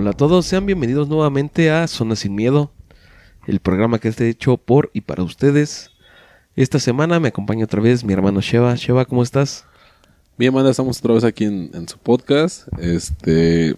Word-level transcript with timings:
Hola 0.00 0.10
a 0.10 0.12
todos, 0.12 0.46
sean 0.46 0.64
bienvenidos 0.64 1.08
nuevamente 1.08 1.72
a 1.72 1.88
Zona 1.88 2.14
Sin 2.14 2.36
Miedo, 2.36 2.70
el 3.48 3.58
programa 3.58 3.98
que 3.98 4.06
está 4.06 4.24
hecho 4.24 4.56
por 4.56 4.90
y 4.94 5.00
para 5.00 5.24
ustedes. 5.24 5.90
Esta 6.58 6.80
semana 6.80 7.20
me 7.20 7.28
acompaña 7.28 7.66
otra 7.66 7.80
vez 7.80 8.02
mi 8.02 8.12
hermano 8.12 8.40
Sheva. 8.40 8.74
Sheva, 8.74 9.04
¿cómo 9.04 9.22
estás? 9.22 9.64
Bien, 10.36 10.52
Amanda, 10.52 10.72
estamos 10.72 10.98
otra 10.98 11.14
vez 11.14 11.22
aquí 11.22 11.44
en, 11.44 11.70
en 11.72 11.88
su 11.88 11.96
podcast. 11.98 12.66
Este 12.80 13.76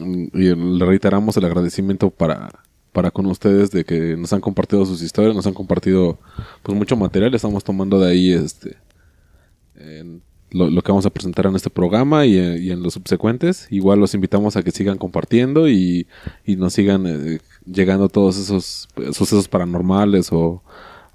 y 0.00 0.54
le 0.54 0.86
reiteramos 0.86 1.36
el 1.36 1.44
agradecimiento 1.44 2.08
para, 2.08 2.48
para 2.92 3.10
con 3.10 3.26
ustedes 3.26 3.70
de 3.72 3.84
que 3.84 4.16
nos 4.16 4.32
han 4.32 4.40
compartido 4.40 4.86
sus 4.86 5.02
historias, 5.02 5.36
nos 5.36 5.46
han 5.46 5.52
compartido 5.52 6.18
pues 6.62 6.78
mucho 6.78 6.96
material, 6.96 7.34
estamos 7.34 7.62
tomando 7.62 8.00
de 8.00 8.10
ahí 8.10 8.32
este 8.32 8.78
lo, 10.50 10.80
que 10.80 10.92
vamos 10.92 11.04
a 11.04 11.10
presentar 11.10 11.44
en 11.44 11.56
este 11.56 11.68
programa 11.68 12.24
y, 12.24 12.38
en 12.38 12.82
los 12.82 12.94
subsecuentes. 12.94 13.66
Igual 13.70 14.00
los 14.00 14.14
invitamos 14.14 14.56
a 14.56 14.62
que 14.62 14.70
sigan 14.70 14.96
compartiendo 14.96 15.68
y, 15.68 16.06
y 16.46 16.56
nos 16.56 16.72
sigan 16.72 17.06
eh, 17.06 17.40
llegando 17.66 18.08
todos 18.08 18.38
esos 18.38 18.88
eh, 18.96 19.12
sucesos 19.12 19.46
paranormales 19.46 20.32
o, 20.32 20.62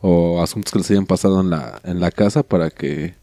o 0.01 0.41
asuntos 0.41 0.71
que 0.71 0.79
les 0.79 0.91
hayan 0.91 1.05
pasado 1.05 1.41
en 1.41 1.49
la, 1.49 1.81
en 1.83 1.99
la 1.99 2.11
casa 2.11 2.43
para 2.43 2.69
que 2.69 3.15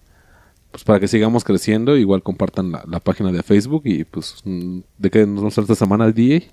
pues 0.70 0.84
para 0.84 1.00
que 1.00 1.08
sigamos 1.08 1.42
creciendo, 1.42 1.96
igual 1.96 2.22
compartan 2.22 2.70
la, 2.70 2.84
la 2.86 3.00
página 3.00 3.32
de 3.32 3.42
Facebook 3.42 3.82
y 3.86 4.04
pues 4.04 4.36
mm, 4.44 4.80
de 4.98 5.10
qué 5.10 5.26
nos 5.26 5.56
hablar 5.56 5.70
esta 5.70 5.74
semana 5.74 6.10
DJ. 6.10 6.50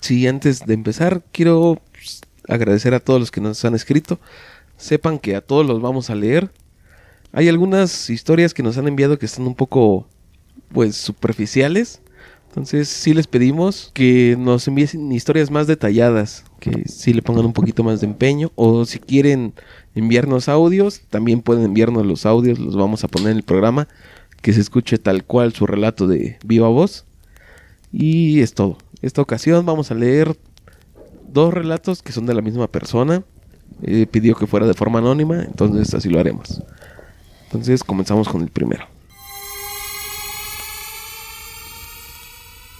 Sí, 0.00 0.26
antes 0.26 0.64
de 0.64 0.74
empezar, 0.74 1.22
quiero 1.32 1.82
pues, 1.92 2.22
agradecer 2.48 2.94
a 2.94 3.00
todos 3.00 3.20
los 3.20 3.30
que 3.30 3.40
nos 3.40 3.64
han 3.64 3.74
escrito. 3.74 4.18
Sepan 4.76 5.18
que 5.18 5.36
a 5.36 5.40
todos 5.40 5.66
los 5.66 5.80
vamos 5.80 6.10
a 6.10 6.14
leer. 6.14 6.50
Hay 7.32 7.48
algunas 7.48 8.08
historias 8.08 8.54
que 8.54 8.62
nos 8.62 8.78
han 8.78 8.88
enviado 8.88 9.18
que 9.18 9.26
están 9.26 9.46
un 9.46 9.54
poco, 9.54 10.08
pues, 10.72 10.96
superficiales. 10.96 12.00
Entonces, 12.56 12.88
sí 12.88 13.12
les 13.12 13.26
pedimos 13.26 13.90
que 13.92 14.34
nos 14.38 14.66
envíen 14.66 15.12
historias 15.12 15.50
más 15.50 15.66
detalladas, 15.66 16.42
que 16.58 16.84
sí 16.88 17.12
le 17.12 17.20
pongan 17.20 17.44
un 17.44 17.52
poquito 17.52 17.84
más 17.84 18.00
de 18.00 18.06
empeño. 18.06 18.50
O 18.54 18.86
si 18.86 18.98
quieren 18.98 19.52
enviarnos 19.94 20.48
audios, 20.48 21.02
también 21.10 21.42
pueden 21.42 21.64
enviarnos 21.64 22.06
los 22.06 22.24
audios, 22.24 22.58
los 22.58 22.74
vamos 22.74 23.04
a 23.04 23.08
poner 23.08 23.32
en 23.32 23.36
el 23.36 23.42
programa, 23.42 23.88
que 24.40 24.54
se 24.54 24.62
escuche 24.62 24.96
tal 24.96 25.24
cual 25.24 25.52
su 25.52 25.66
relato 25.66 26.06
de 26.06 26.38
viva 26.46 26.68
voz. 26.68 27.04
Y 27.92 28.40
es 28.40 28.54
todo. 28.54 28.78
Esta 29.02 29.20
ocasión 29.20 29.66
vamos 29.66 29.90
a 29.90 29.94
leer 29.94 30.34
dos 31.28 31.52
relatos 31.52 32.02
que 32.02 32.12
son 32.12 32.24
de 32.24 32.32
la 32.32 32.40
misma 32.40 32.68
persona. 32.68 33.22
Eh, 33.82 34.06
pidió 34.10 34.34
que 34.34 34.46
fuera 34.46 34.66
de 34.66 34.72
forma 34.72 35.00
anónima, 35.00 35.42
entonces 35.42 35.92
así 35.92 36.08
lo 36.08 36.18
haremos. 36.18 36.62
Entonces 37.44 37.84
comenzamos 37.84 38.30
con 38.30 38.40
el 38.40 38.48
primero. 38.48 38.95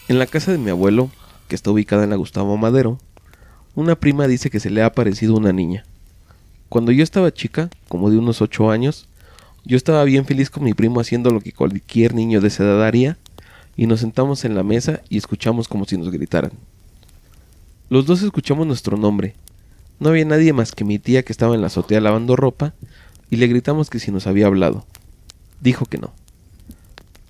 En 0.08 0.20
la 0.20 0.26
casa 0.26 0.52
de 0.52 0.58
mi 0.58 0.70
abuelo, 0.70 1.10
que 1.48 1.56
está 1.56 1.72
ubicada 1.72 2.04
en 2.04 2.10
la 2.10 2.16
Gustavo 2.16 2.56
Madero, 2.56 2.98
una 3.74 3.96
prima 3.96 4.28
dice 4.28 4.50
que 4.50 4.60
se 4.60 4.70
le 4.70 4.82
ha 4.82 4.86
aparecido 4.86 5.34
una 5.34 5.52
niña. 5.52 5.84
Cuando 6.68 6.92
yo 6.92 7.02
estaba 7.02 7.34
chica, 7.34 7.70
como 7.88 8.08
de 8.08 8.16
unos 8.16 8.40
8 8.40 8.70
años, 8.70 9.08
yo 9.64 9.76
estaba 9.76 10.04
bien 10.04 10.24
feliz 10.24 10.48
con 10.48 10.62
mi 10.62 10.74
primo 10.74 11.00
haciendo 11.00 11.30
lo 11.30 11.40
que 11.40 11.50
cualquier 11.50 12.14
niño 12.14 12.40
de 12.40 12.46
esa 12.46 12.62
edad 12.62 12.86
haría, 12.86 13.18
y 13.76 13.88
nos 13.88 13.98
sentamos 13.98 14.44
en 14.44 14.54
la 14.54 14.62
mesa 14.62 15.00
y 15.08 15.18
escuchamos 15.18 15.66
como 15.66 15.86
si 15.86 15.98
nos 15.98 16.12
gritaran. 16.12 16.52
Los 17.91 18.06
dos 18.06 18.22
escuchamos 18.22 18.64
nuestro 18.64 18.97
nombre. 18.97 19.34
No 19.98 20.10
había 20.10 20.25
nadie 20.25 20.52
más 20.52 20.70
que 20.70 20.84
mi 20.84 21.00
tía 21.00 21.25
que 21.25 21.32
estaba 21.32 21.56
en 21.56 21.62
la 21.62 21.66
azotea 21.66 22.00
lavando 22.00 22.36
ropa, 22.36 22.75
y 23.28 23.36
le 23.36 23.48
gritamos 23.48 23.91
que 23.91 23.98
si 23.98 24.12
nos 24.12 24.28
había 24.28 24.47
hablado. 24.47 24.86
Dijo 25.60 25.84
que 25.84 25.98
no. 25.98 26.12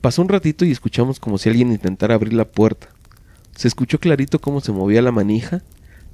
Pasó 0.07 0.23
un 0.23 0.29
ratito 0.29 0.65
y 0.65 0.71
escuchamos 0.71 1.19
como 1.19 1.37
si 1.37 1.49
alguien 1.49 1.73
intentara 1.73 2.15
abrir 2.15 2.33
la 2.33 2.45
puerta. 2.45 2.91
Se 3.57 3.67
escuchó 3.67 3.99
clarito 3.99 4.39
cómo 4.39 4.61
se 4.61 4.71
movía 4.71 5.03
la 5.03 5.11
manija 5.11 5.65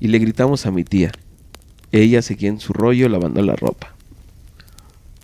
y 0.01 0.09
le 0.09 0.19
gritamos 0.19 0.65
a 0.65 0.71
mi 0.71 0.83
tía. 0.83 1.13
Ella 1.91 2.23
seguía 2.23 2.49
en 2.49 2.59
su 2.59 2.73
rollo 2.73 3.11
lavando 3.11 3.43
la 3.43 3.55
ropa. 3.55 3.95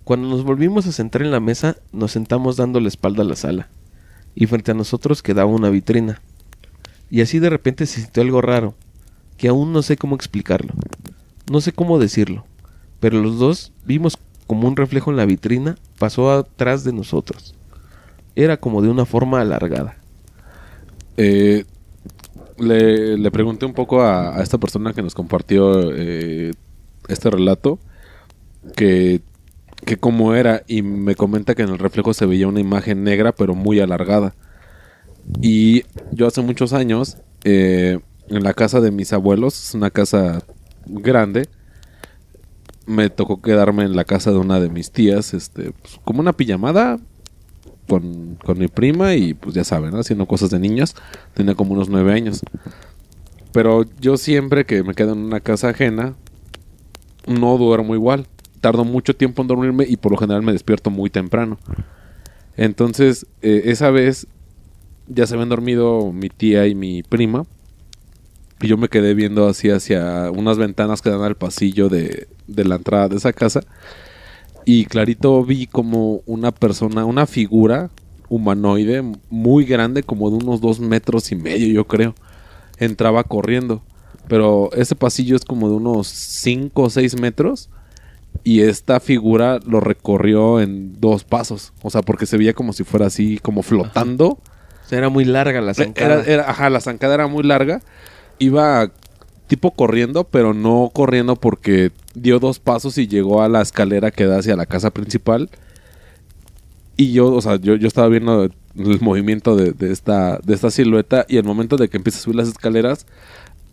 Cuando 0.04 0.28
nos 0.28 0.44
volvimos 0.44 0.86
a 0.86 0.92
sentar 0.92 1.22
en 1.22 1.30
la 1.30 1.40
mesa, 1.40 1.78
nos 1.92 2.12
sentamos 2.12 2.58
dando 2.58 2.78
la 2.78 2.88
espalda 2.88 3.22
a 3.22 3.24
la 3.24 3.36
sala, 3.36 3.70
y 4.34 4.44
frente 4.44 4.72
a 4.72 4.74
nosotros 4.74 5.22
quedaba 5.22 5.50
una 5.50 5.70
vitrina. 5.70 6.20
Y 7.08 7.22
así 7.22 7.38
de 7.38 7.48
repente 7.48 7.86
se 7.86 8.02
sintió 8.02 8.22
algo 8.22 8.42
raro, 8.42 8.74
que 9.38 9.48
aún 9.48 9.72
no 9.72 9.80
sé 9.80 9.96
cómo 9.96 10.14
explicarlo. 10.14 10.74
No 11.50 11.62
sé 11.62 11.72
cómo 11.72 11.98
decirlo, 11.98 12.44
pero 13.00 13.22
los 13.22 13.38
dos 13.38 13.72
vimos 13.86 14.18
como 14.46 14.68
un 14.68 14.76
reflejo 14.76 15.10
en 15.10 15.16
la 15.16 15.24
vitrina 15.24 15.76
pasó 15.98 16.30
atrás 16.30 16.84
de 16.84 16.92
nosotros. 16.92 17.54
Era 18.38 18.56
como 18.56 18.80
de 18.82 18.88
una 18.88 19.04
forma 19.04 19.40
alargada. 19.40 19.96
Eh, 21.16 21.64
le, 22.56 23.18
le 23.18 23.30
pregunté 23.32 23.66
un 23.66 23.74
poco 23.74 24.00
a, 24.00 24.40
esta 24.40 24.58
persona 24.58 24.92
que 24.92 25.02
nos 25.02 25.12
compartió 25.12 25.92
eh, 25.92 26.52
este 27.08 27.30
relato 27.30 27.80
que, 28.76 29.22
que 29.84 29.96
cómo 29.96 30.36
era 30.36 30.62
y 30.68 30.82
me 30.82 31.16
comenta 31.16 31.56
que 31.56 31.62
en 31.62 31.70
el 31.70 31.80
reflejo 31.80 32.14
se 32.14 32.26
veía 32.26 32.46
una 32.46 32.60
imagen 32.60 33.02
negra 33.02 33.32
pero 33.32 33.56
muy 33.56 33.80
alargada. 33.80 34.36
Y 35.42 35.82
yo 36.12 36.28
hace 36.28 36.40
muchos 36.40 36.72
años, 36.72 37.16
eh, 37.42 37.98
en 38.28 38.44
la 38.44 38.54
casa 38.54 38.80
de 38.80 38.92
mis 38.92 39.12
abuelos, 39.12 39.58
es 39.58 39.74
una 39.74 39.90
casa 39.90 40.44
grande, 40.86 41.48
me 42.86 43.10
tocó 43.10 43.42
quedarme 43.42 43.82
en 43.82 43.96
la 43.96 44.04
casa 44.04 44.30
de 44.30 44.38
una 44.38 44.60
de 44.60 44.68
mis 44.68 44.92
tías, 44.92 45.34
este, 45.34 45.72
pues, 45.72 45.98
como 46.04 46.20
una 46.20 46.34
pijamada 46.34 47.00
con, 47.88 48.38
mi 48.56 48.68
prima 48.68 49.14
y 49.14 49.34
pues 49.34 49.54
ya 49.54 49.64
saben, 49.64 49.90
¿no? 49.90 50.00
haciendo 50.00 50.26
cosas 50.26 50.50
de 50.50 50.58
niños. 50.58 50.94
Tenía 51.34 51.54
como 51.54 51.72
unos 51.72 51.88
nueve 51.88 52.12
años. 52.12 52.42
Pero 53.52 53.84
yo 54.00 54.16
siempre 54.16 54.66
que 54.66 54.82
me 54.84 54.94
quedo 54.94 55.14
en 55.14 55.18
una 55.18 55.40
casa 55.40 55.70
ajena, 55.70 56.14
no 57.26 57.58
duermo 57.58 57.94
igual. 57.94 58.26
Tardo 58.60 58.84
mucho 58.84 59.16
tiempo 59.16 59.42
en 59.42 59.48
dormirme 59.48 59.84
y 59.88 59.96
por 59.96 60.12
lo 60.12 60.18
general 60.18 60.42
me 60.42 60.52
despierto 60.52 60.90
muy 60.90 61.10
temprano. 61.10 61.58
Entonces, 62.56 63.26
eh, 63.40 63.62
esa 63.66 63.90
vez 63.90 64.26
ya 65.06 65.26
se 65.26 65.34
habían 65.34 65.48
dormido 65.48 66.12
mi 66.12 66.28
tía 66.28 66.66
y 66.66 66.74
mi 66.74 67.02
prima. 67.02 67.44
Y 68.60 68.66
yo 68.66 68.76
me 68.76 68.88
quedé 68.88 69.14
viendo 69.14 69.48
así 69.48 69.70
hacia 69.70 70.30
unas 70.32 70.58
ventanas 70.58 71.00
que 71.00 71.10
dan 71.10 71.22
al 71.22 71.36
pasillo 71.36 71.88
de, 71.88 72.28
de 72.48 72.64
la 72.64 72.76
entrada 72.76 73.08
de 73.08 73.16
esa 73.16 73.32
casa. 73.32 73.60
Y 74.70 74.84
clarito 74.84 75.42
vi 75.44 75.66
como 75.66 76.20
una 76.26 76.52
persona, 76.52 77.06
una 77.06 77.24
figura 77.26 77.88
humanoide 78.28 79.02
muy 79.30 79.64
grande, 79.64 80.02
como 80.02 80.28
de 80.28 80.36
unos 80.36 80.60
dos 80.60 80.78
metros 80.78 81.32
y 81.32 81.36
medio, 81.36 81.68
yo 81.72 81.86
creo. 81.86 82.14
Entraba 82.76 83.24
corriendo. 83.24 83.80
Pero 84.28 84.68
ese 84.74 84.94
pasillo 84.94 85.36
es 85.36 85.44
como 85.46 85.70
de 85.70 85.76
unos 85.76 86.06
cinco 86.08 86.82
o 86.82 86.90
seis 86.90 87.18
metros. 87.18 87.70
Y 88.44 88.60
esta 88.60 89.00
figura 89.00 89.58
lo 89.66 89.80
recorrió 89.80 90.60
en 90.60 91.00
dos 91.00 91.24
pasos. 91.24 91.72
O 91.82 91.88
sea, 91.88 92.02
porque 92.02 92.26
se 92.26 92.36
veía 92.36 92.52
como 92.52 92.74
si 92.74 92.84
fuera 92.84 93.06
así, 93.06 93.38
como 93.38 93.62
flotando. 93.62 94.26
O 94.32 94.38
sea, 94.86 94.98
era 94.98 95.08
muy 95.08 95.24
larga 95.24 95.62
la 95.62 95.72
zancada. 95.72 96.16
Era, 96.24 96.24
era- 96.42 96.50
ajá, 96.50 96.68
la 96.68 96.82
zancada 96.82 97.14
era 97.14 97.26
muy 97.26 97.42
larga. 97.42 97.80
Iba 98.38 98.90
tipo 99.46 99.70
corriendo, 99.70 100.24
pero 100.24 100.52
no 100.52 100.90
corriendo 100.92 101.36
porque 101.36 101.90
dio 102.18 102.38
dos 102.38 102.58
pasos 102.58 102.98
y 102.98 103.06
llegó 103.08 103.42
a 103.42 103.48
la 103.48 103.62
escalera 103.62 104.10
que 104.10 104.26
da 104.26 104.38
hacia 104.38 104.56
la 104.56 104.66
casa 104.66 104.90
principal. 104.90 105.50
Y 106.96 107.12
yo, 107.12 107.32
o 107.32 107.40
sea, 107.40 107.56
yo, 107.56 107.76
yo 107.76 107.86
estaba 107.86 108.08
viendo 108.08 108.44
el 108.44 109.00
movimiento 109.00 109.54
de, 109.56 109.72
de 109.72 109.92
esta, 109.92 110.38
de 110.44 110.54
esta 110.54 110.70
silueta 110.70 111.24
y 111.28 111.36
el 111.36 111.44
momento 111.44 111.76
de 111.76 111.88
que 111.88 111.96
empieza 111.96 112.18
a 112.18 112.22
subir 112.22 112.36
las 112.36 112.48
escaleras, 112.48 113.06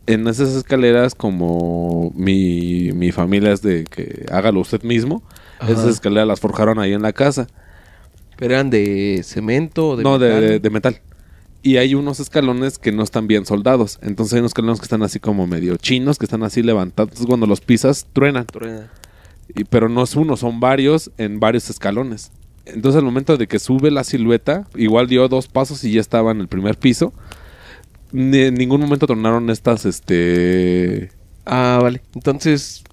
en 0.08 0.28
esas 0.28 0.50
escaleras 0.56 1.16
como 1.16 2.12
mi, 2.16 2.92
mi 2.94 3.12
familia 3.12 3.52
es 3.52 3.64
de 3.64 3.84
que 3.86 4.26
hágalo 4.32 4.60
usted 4.60 4.84
mismo, 4.84 5.24
Ajá. 5.60 5.72
esas 5.72 5.88
escaleras 5.88 6.28
las 6.28 6.40
forjaron 6.40 6.78
ahí 6.80 6.94
en 6.94 7.02
la 7.02 7.14
casa. 7.14 7.48
Pero 8.38 8.54
eran 8.54 8.70
de 8.70 9.22
cemento 9.24 9.90
o 9.90 9.96
de 9.96 10.04
no, 10.04 10.20
de, 10.20 10.28
metal? 10.30 10.42
de- 10.50 10.60
de 10.60 10.70
metal. 10.70 11.02
Y 11.66 11.78
hay 11.78 11.96
unos 11.96 12.20
escalones 12.20 12.78
que 12.78 12.92
no 12.92 13.02
están 13.02 13.26
bien 13.26 13.44
soldados. 13.48 13.98
Entonces 14.04 14.34
hay 14.36 14.40
unos 14.42 14.52
escalones 14.52 14.80
que 14.80 14.86
están 14.86 15.02
así 15.02 15.20
como 15.20 15.48
medio 15.48 15.78
chinos, 15.78 16.20
que 16.20 16.26
están 16.26 16.44
así 16.44 16.62
levantados. 16.62 17.08
Entonces 17.10 17.26
cuando 17.26 17.48
los 17.48 17.60
pisas, 17.60 18.06
truenan. 18.14 18.46
Truena. 18.46 18.92
Y- 19.56 19.64
pero 19.64 19.90
no 19.90 20.04
es 20.04 20.16
uno, 20.16 20.38
son 20.38 20.60
varios 20.60 21.10
en 21.18 21.40
varios 21.40 21.72
escalones. 21.72 22.32
Entonces 22.66 23.00
al 23.00 23.04
momento 23.06 23.36
de 23.36 23.48
que 23.48 23.58
sube 23.58 23.90
la 23.90 24.04
silueta, 24.04 24.68
igual 24.76 25.08
dio 25.08 25.28
dos 25.28 25.48
pasos 25.48 25.84
y 25.84 25.92
ya 25.94 26.02
estaba 26.02 26.32
en 26.32 26.40
el 26.40 26.48
primer 26.48 26.78
piso. 26.78 27.14
Ni- 28.12 28.42
en 28.42 28.54
ningún 28.54 28.80
momento 28.82 29.08
tronaron 29.08 29.50
estas, 29.50 29.86
este... 29.86 31.10
Ah, 31.48 31.80
vale. 31.82 32.04
Entonces, 32.14 32.84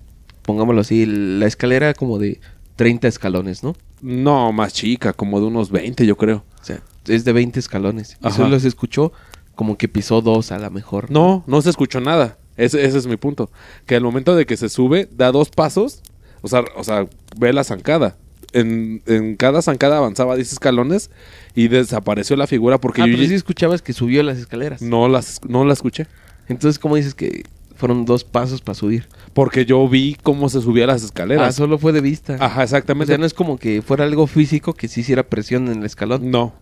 pongámoslo 0.41 0.81
así, 0.81 1.05
la 1.05 1.47
escalera 1.47 1.93
como 1.93 2.19
de 2.19 2.41
30 2.77 3.07
escalones, 3.07 3.63
¿no? 3.63 3.77
No, 4.01 4.51
más 4.53 4.73
chica, 4.73 5.13
como 5.13 5.41
de 5.41 5.47
unos 5.49 5.71
20, 5.71 6.07
yo 6.07 6.17
creo. 6.17 6.43
O 6.59 6.65
sea, 6.65 6.81
es 7.07 7.25
de 7.25 7.33
20 7.33 7.59
escalones. 7.61 8.17
Y 8.23 8.27
Ajá. 8.27 8.37
solo 8.37 8.59
se 8.61 8.69
escuchó 8.69 9.13
como 9.55 9.77
que 9.77 9.89
pisó 9.89 10.21
dos 10.23 10.53
a 10.53 10.59
la 10.59 10.71
mejor. 10.71 11.11
No, 11.11 11.45
no 11.47 11.61
se 11.63 11.71
escuchó 11.71 12.01
nada. 12.01 12.39
Ese, 12.57 12.85
ese 12.85 12.99
es 12.99 13.07
mi 13.07 13.17
punto. 13.17 13.51
Que 13.87 13.97
al 13.97 14.03
momento 14.03 14.35
de 14.37 14.47
que 14.47 14.57
se 14.57 14.69
sube, 14.69 15.09
da 15.13 15.33
dos 15.33 15.51
pasos, 15.51 16.03
o 16.43 16.49
sea, 16.49 16.65
o 16.77 16.85
sea 16.85 17.07
ve 17.39 17.53
la 17.53 17.65
zancada. 17.65 18.17
En, 18.55 19.03
en 19.07 19.37
cada 19.37 19.63
zancada 19.63 19.97
avanzaba 19.97 20.37
10 20.37 20.53
escalones 20.53 21.11
y 21.55 21.69
desapareció 21.69 22.37
la 22.37 22.47
figura 22.47 22.79
porque 22.79 23.01
Ah, 23.03 23.07
yo 23.07 23.15
pero 23.17 23.27
sí 23.27 23.35
escuchabas 23.35 23.81
que 23.81 23.95
subió 23.95 24.23
las 24.23 24.37
escaleras. 24.37 24.83
no, 24.83 25.09
las, 25.09 25.41
no 25.49 25.65
la 25.65 25.73
escuché. 25.73 26.07
Entonces, 26.49 26.79
¿cómo 26.79 26.97
dices 26.97 27.15
que 27.15 27.45
fueron 27.77 28.05
dos 28.05 28.25
pasos 28.25 28.61
para 28.61 28.75
subir? 28.75 29.09
Porque 29.33 29.65
yo 29.65 29.89
vi 29.89 30.19
cómo 30.23 30.51
se 30.51 30.61
subía 30.61 30.87
las 30.87 31.03
Ah, 31.03 31.07
escaleras. 31.07 31.55
solo 31.55 31.79
fue 31.79 31.93
de 31.93 32.03
vista. 32.03 32.37
Ajá, 32.41 32.61
O 32.61 32.63
exactamente. 32.65 33.07
sea, 33.13 33.19
no 33.19 33.25
es 33.25 33.33
como 33.33 33.57
que 33.57 33.81
fuera 33.81 34.05
algo 34.05 34.27
físico 34.27 34.75
que 34.75 34.87
sí 34.89 35.01
hiciera 35.01 35.23
presión 35.23 35.69
en 35.69 35.79
el 35.79 35.87
escalón. 35.87 36.31
No. 36.31 36.53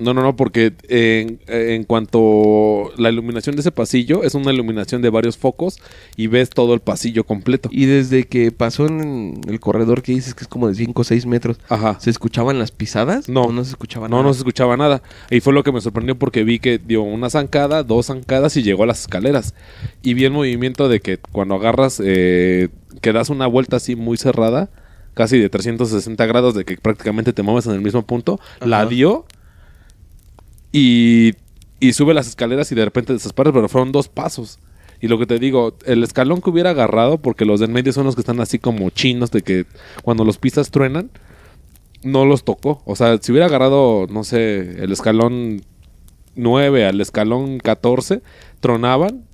No, 0.00 0.14
no, 0.14 0.22
no, 0.22 0.34
porque 0.34 0.72
en, 0.88 1.40
en 1.46 1.84
cuanto 1.84 2.90
la 2.96 3.10
iluminación 3.10 3.54
de 3.56 3.60
ese 3.60 3.70
pasillo 3.70 4.22
es 4.24 4.34
una 4.34 4.52
iluminación 4.52 5.02
de 5.02 5.10
varios 5.10 5.36
focos 5.36 5.78
y 6.16 6.26
ves 6.26 6.50
todo 6.50 6.74
el 6.74 6.80
pasillo 6.80 7.24
completo. 7.24 7.68
Y 7.72 7.86
desde 7.86 8.24
que 8.26 8.50
pasó 8.50 8.86
en 8.86 9.40
el 9.48 9.60
corredor 9.60 10.02
que 10.02 10.12
dices 10.12 10.34
que 10.34 10.42
es 10.44 10.48
como 10.48 10.68
de 10.68 10.74
5 10.74 11.00
o 11.00 11.04
6 11.04 11.26
metros, 11.26 11.58
Ajá. 11.68 11.98
¿se 12.00 12.10
escuchaban 12.10 12.58
las 12.58 12.70
pisadas? 12.70 13.28
No. 13.28 13.42
¿O 13.42 13.52
no 13.52 13.64
se 13.64 13.70
escuchaba 13.70 14.08
No, 14.08 14.16
nada? 14.16 14.28
no 14.28 14.34
se 14.34 14.38
escuchaba 14.38 14.76
nada. 14.76 15.02
Y 15.30 15.40
fue 15.40 15.52
lo 15.52 15.62
que 15.62 15.72
me 15.72 15.80
sorprendió 15.80 16.18
porque 16.18 16.44
vi 16.44 16.58
que 16.58 16.78
dio 16.78 17.02
una 17.02 17.30
zancada, 17.30 17.82
dos 17.82 18.06
zancadas 18.06 18.56
y 18.56 18.62
llegó 18.62 18.84
a 18.84 18.86
las 18.86 19.00
escaleras. 19.02 19.54
Y 20.02 20.14
vi 20.14 20.24
el 20.24 20.32
movimiento 20.32 20.88
de 20.88 21.00
que 21.00 21.18
cuando 21.18 21.54
agarras, 21.56 22.00
eh, 22.04 22.68
que 23.02 23.12
das 23.12 23.30
una 23.30 23.46
vuelta 23.46 23.76
así 23.76 23.96
muy 23.96 24.16
cerrada, 24.16 24.70
casi 25.14 25.38
de 25.38 25.50
360 25.50 26.24
grados, 26.26 26.54
de 26.54 26.64
que 26.64 26.76
prácticamente 26.76 27.32
te 27.32 27.42
mueves 27.42 27.66
en 27.66 27.72
el 27.72 27.80
mismo 27.80 28.02
punto, 28.02 28.40
la 28.64 28.86
dio 28.86 29.26
y, 30.72 31.32
y 31.80 31.92
sube 31.92 32.14
las 32.14 32.28
escaleras 32.28 32.70
y 32.72 32.74
de 32.74 32.84
repente 32.84 33.12
desaparece, 33.12 33.52
pero 33.52 33.68
fueron 33.68 33.92
dos 33.92 34.08
pasos. 34.08 34.58
Y 35.00 35.08
lo 35.08 35.18
que 35.18 35.26
te 35.26 35.38
digo, 35.38 35.74
el 35.86 36.02
escalón 36.04 36.42
que 36.42 36.50
hubiera 36.50 36.70
agarrado, 36.70 37.18
porque 37.18 37.44
los 37.46 37.60
de 37.60 37.66
en 37.66 37.72
medio 37.72 37.92
son 37.92 38.04
los 38.04 38.14
que 38.14 38.20
están 38.20 38.40
así 38.40 38.58
como 38.58 38.90
chinos, 38.90 39.30
de 39.30 39.42
que 39.42 39.64
cuando 40.02 40.24
los 40.24 40.36
pisas 40.38 40.70
truenan, 40.70 41.10
no 42.02 42.26
los 42.26 42.44
tocó. 42.44 42.82
O 42.84 42.96
sea, 42.96 43.18
si 43.20 43.32
hubiera 43.32 43.46
agarrado, 43.46 44.06
no 44.10 44.24
sé, 44.24 44.82
el 44.82 44.92
escalón 44.92 45.62
9 46.36 46.86
al 46.86 47.00
escalón 47.00 47.58
14, 47.58 48.20
tronaban. 48.60 49.24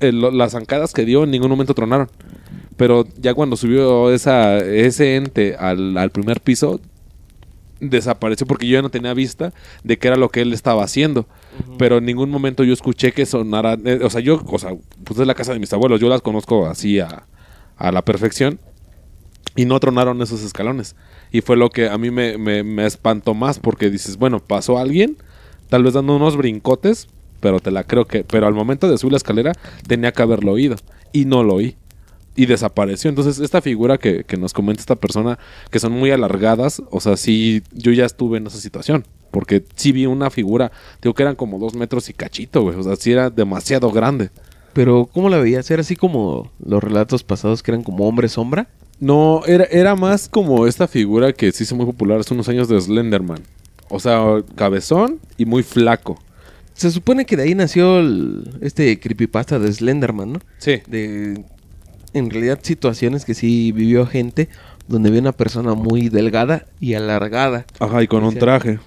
Lo- 0.00 0.30
las 0.30 0.52
zancadas 0.52 0.92
que 0.92 1.04
dio 1.04 1.24
en 1.24 1.30
ningún 1.30 1.50
momento 1.50 1.74
tronaron. 1.74 2.08
Pero 2.76 3.04
ya 3.20 3.34
cuando 3.34 3.56
subió 3.56 4.12
esa, 4.12 4.58
ese 4.58 5.16
ente 5.16 5.56
al 5.56 6.10
primer 6.10 6.40
piso, 6.40 6.80
desapareció 7.80 8.46
porque 8.46 8.66
yo 8.66 8.74
ya 8.74 8.82
no 8.82 8.90
tenía 8.90 9.14
vista 9.14 9.52
de 9.82 9.98
qué 9.98 10.08
era 10.08 10.16
lo 10.16 10.28
que 10.28 10.40
él 10.40 10.52
estaba 10.52 10.84
haciendo. 10.84 11.26
Pero 11.78 11.98
en 11.98 12.04
ningún 12.04 12.30
momento 12.30 12.64
yo 12.64 12.72
escuché 12.72 13.12
que 13.12 13.26
sonara. 13.26 13.76
eh, 13.84 14.00
o 14.02 14.10
sea, 14.10 14.20
yo, 14.20 14.42
o 14.46 14.58
sea, 14.58 14.74
pues 15.04 15.18
es 15.20 15.26
la 15.26 15.34
casa 15.34 15.52
de 15.52 15.58
mis 15.58 15.72
abuelos, 15.72 16.00
yo 16.00 16.08
las 16.08 16.22
conozco 16.22 16.66
así 16.66 17.00
a, 17.00 17.26
a 17.76 17.92
la 17.92 18.02
perfección. 18.02 18.58
Y 19.56 19.66
no 19.66 19.78
tronaron 19.78 20.20
esos 20.20 20.42
escalones. 20.42 20.96
Y 21.30 21.40
fue 21.40 21.56
lo 21.56 21.70
que 21.70 21.88
a 21.88 21.96
mí 21.96 22.10
me, 22.10 22.38
me, 22.38 22.64
me 22.64 22.86
espantó 22.86 23.34
más 23.34 23.60
porque 23.60 23.88
dices, 23.88 24.16
bueno, 24.16 24.40
pasó 24.40 24.78
alguien, 24.78 25.16
tal 25.68 25.84
vez 25.84 25.94
dando 25.94 26.16
unos 26.16 26.36
brincotes, 26.36 27.08
pero 27.40 27.60
te 27.60 27.70
la 27.70 27.84
creo 27.84 28.06
que. 28.06 28.24
Pero 28.24 28.46
al 28.46 28.54
momento 28.54 28.90
de 28.90 28.98
subir 28.98 29.12
la 29.12 29.18
escalera 29.18 29.52
tenía 29.86 30.12
que 30.12 30.22
haberlo 30.22 30.52
oído. 30.52 30.76
Y 31.12 31.26
no 31.26 31.44
lo 31.44 31.54
oí. 31.54 31.76
Y 32.36 32.46
desapareció. 32.46 33.08
Entonces, 33.10 33.38
esta 33.38 33.60
figura 33.62 33.96
que, 33.98 34.24
que 34.24 34.36
nos 34.36 34.52
comenta 34.52 34.80
esta 34.80 34.96
persona, 34.96 35.38
que 35.70 35.78
son 35.78 35.92
muy 35.92 36.10
alargadas, 36.10 36.82
o 36.90 37.00
sea, 37.00 37.16
sí, 37.16 37.62
yo 37.72 37.92
ya 37.92 38.04
estuve 38.04 38.38
en 38.38 38.46
esa 38.48 38.58
situación. 38.58 39.04
Porque 39.30 39.64
sí 39.76 39.92
vi 39.92 40.06
una 40.06 40.30
figura, 40.30 40.70
digo 41.02 41.14
que 41.14 41.22
eran 41.22 41.36
como 41.36 41.58
dos 41.58 41.74
metros 41.74 42.08
y 42.08 42.12
cachito, 42.12 42.62
güey. 42.62 42.76
O 42.76 42.82
sea, 42.82 42.96
sí 42.96 43.12
era 43.12 43.30
demasiado 43.30 43.90
grande. 43.90 44.30
Pero, 44.72 45.08
¿cómo 45.12 45.28
la 45.28 45.38
veías? 45.38 45.70
¿Era 45.70 45.82
así 45.82 45.94
como 45.96 46.50
los 46.64 46.82
relatos 46.82 47.22
pasados 47.22 47.62
que 47.62 47.70
eran 47.70 47.82
como 47.84 48.08
hombre 48.08 48.28
sombra? 48.28 48.68
No, 49.00 49.42
era, 49.46 49.64
era 49.64 49.94
más 49.96 50.28
como 50.28 50.66
esta 50.66 50.88
figura 50.88 51.32
que 51.32 51.50
se 51.52 51.62
hizo 51.64 51.74
muy 51.76 51.86
popular 51.86 52.18
hace 52.20 52.34
unos 52.34 52.48
años 52.48 52.68
de 52.68 52.80
Slenderman. 52.80 53.40
O 53.88 54.00
sea, 54.00 54.42
cabezón 54.56 55.20
y 55.36 55.44
muy 55.44 55.62
flaco. 55.62 56.18
Se 56.74 56.90
supone 56.90 57.24
que 57.24 57.36
de 57.36 57.44
ahí 57.44 57.54
nació 57.54 58.00
el- 58.00 58.58
este 58.60 58.98
creepypasta 58.98 59.58
de 59.60 59.72
Slenderman, 59.72 60.32
¿no? 60.32 60.40
Sí. 60.58 60.80
De, 60.88 61.44
en 62.14 62.30
realidad, 62.30 62.58
situaciones 62.62 63.24
que 63.24 63.34
sí 63.34 63.72
vivió 63.72 64.06
gente 64.06 64.48
donde 64.88 65.10
ve 65.10 65.18
una 65.18 65.32
persona 65.32 65.74
muy 65.74 66.08
delgada 66.08 66.66
y 66.80 66.94
alargada. 66.94 67.66
Ajá, 67.80 68.02
y 68.02 68.06
con 68.06 68.24
O 68.24 68.28
un 68.28 68.38
traje. 68.38 68.78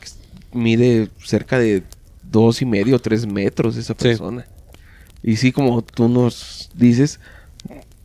Mide 0.54 1.10
cerca 1.24 1.60
de 1.60 1.84
dos 2.24 2.62
y 2.62 2.66
medio, 2.66 3.00
tres 3.00 3.26
metros 3.28 3.76
esa 3.78 3.94
Sí. 3.94 4.00
persona. 4.04 4.46
Y 5.24 5.36
sí, 5.38 5.52
como 5.52 5.82
tú 5.82 6.08
nos 6.08 6.70
dices, 6.76 7.20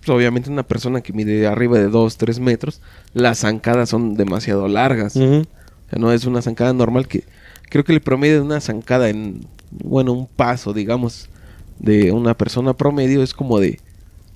obviamente 0.09 0.51
una 0.51 0.63
persona 0.63 1.01
que 1.03 1.13
mide 1.13 1.47
arriba 1.47 1.79
de 1.79 1.89
dos, 1.89 2.17
tres 2.17 2.41
metros, 2.41 2.81
las 3.15 3.41
zancadas 3.41 3.89
son 3.91 4.15
demasiado 4.15 4.67
largas. 4.69 5.15
O 5.17 5.21
sea, 5.21 5.99
no 5.99 6.13
es 6.13 6.25
una 6.25 6.43
zancada 6.43 6.73
normal 6.73 7.07
que 7.07 7.25
creo 7.69 7.85
que 7.85 7.93
el 7.93 8.01
promedio 8.01 8.35
de 8.37 8.41
una 8.41 8.61
zancada 8.61 9.09
en, 9.11 9.47
bueno, 9.71 10.13
un 10.13 10.27
paso, 10.27 10.73
digamos, 10.73 11.29
de 11.79 12.13
una 12.13 12.35
persona 12.37 12.75
promedio 12.75 13.23
es 13.23 13.35
como 13.35 13.61
de 13.61 13.81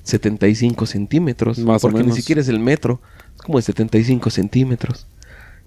75 0.06 0.86
centímetros. 0.86 1.58
Más 1.58 1.82
o 1.84 1.88
porque 1.88 1.98
menos. 1.98 2.14
ni 2.14 2.20
siquiera 2.20 2.40
es 2.40 2.48
el 2.48 2.60
metro, 2.60 3.00
es 3.34 3.42
como 3.42 3.58
de 3.58 3.62
75 3.62 4.30
centímetros. 4.30 5.06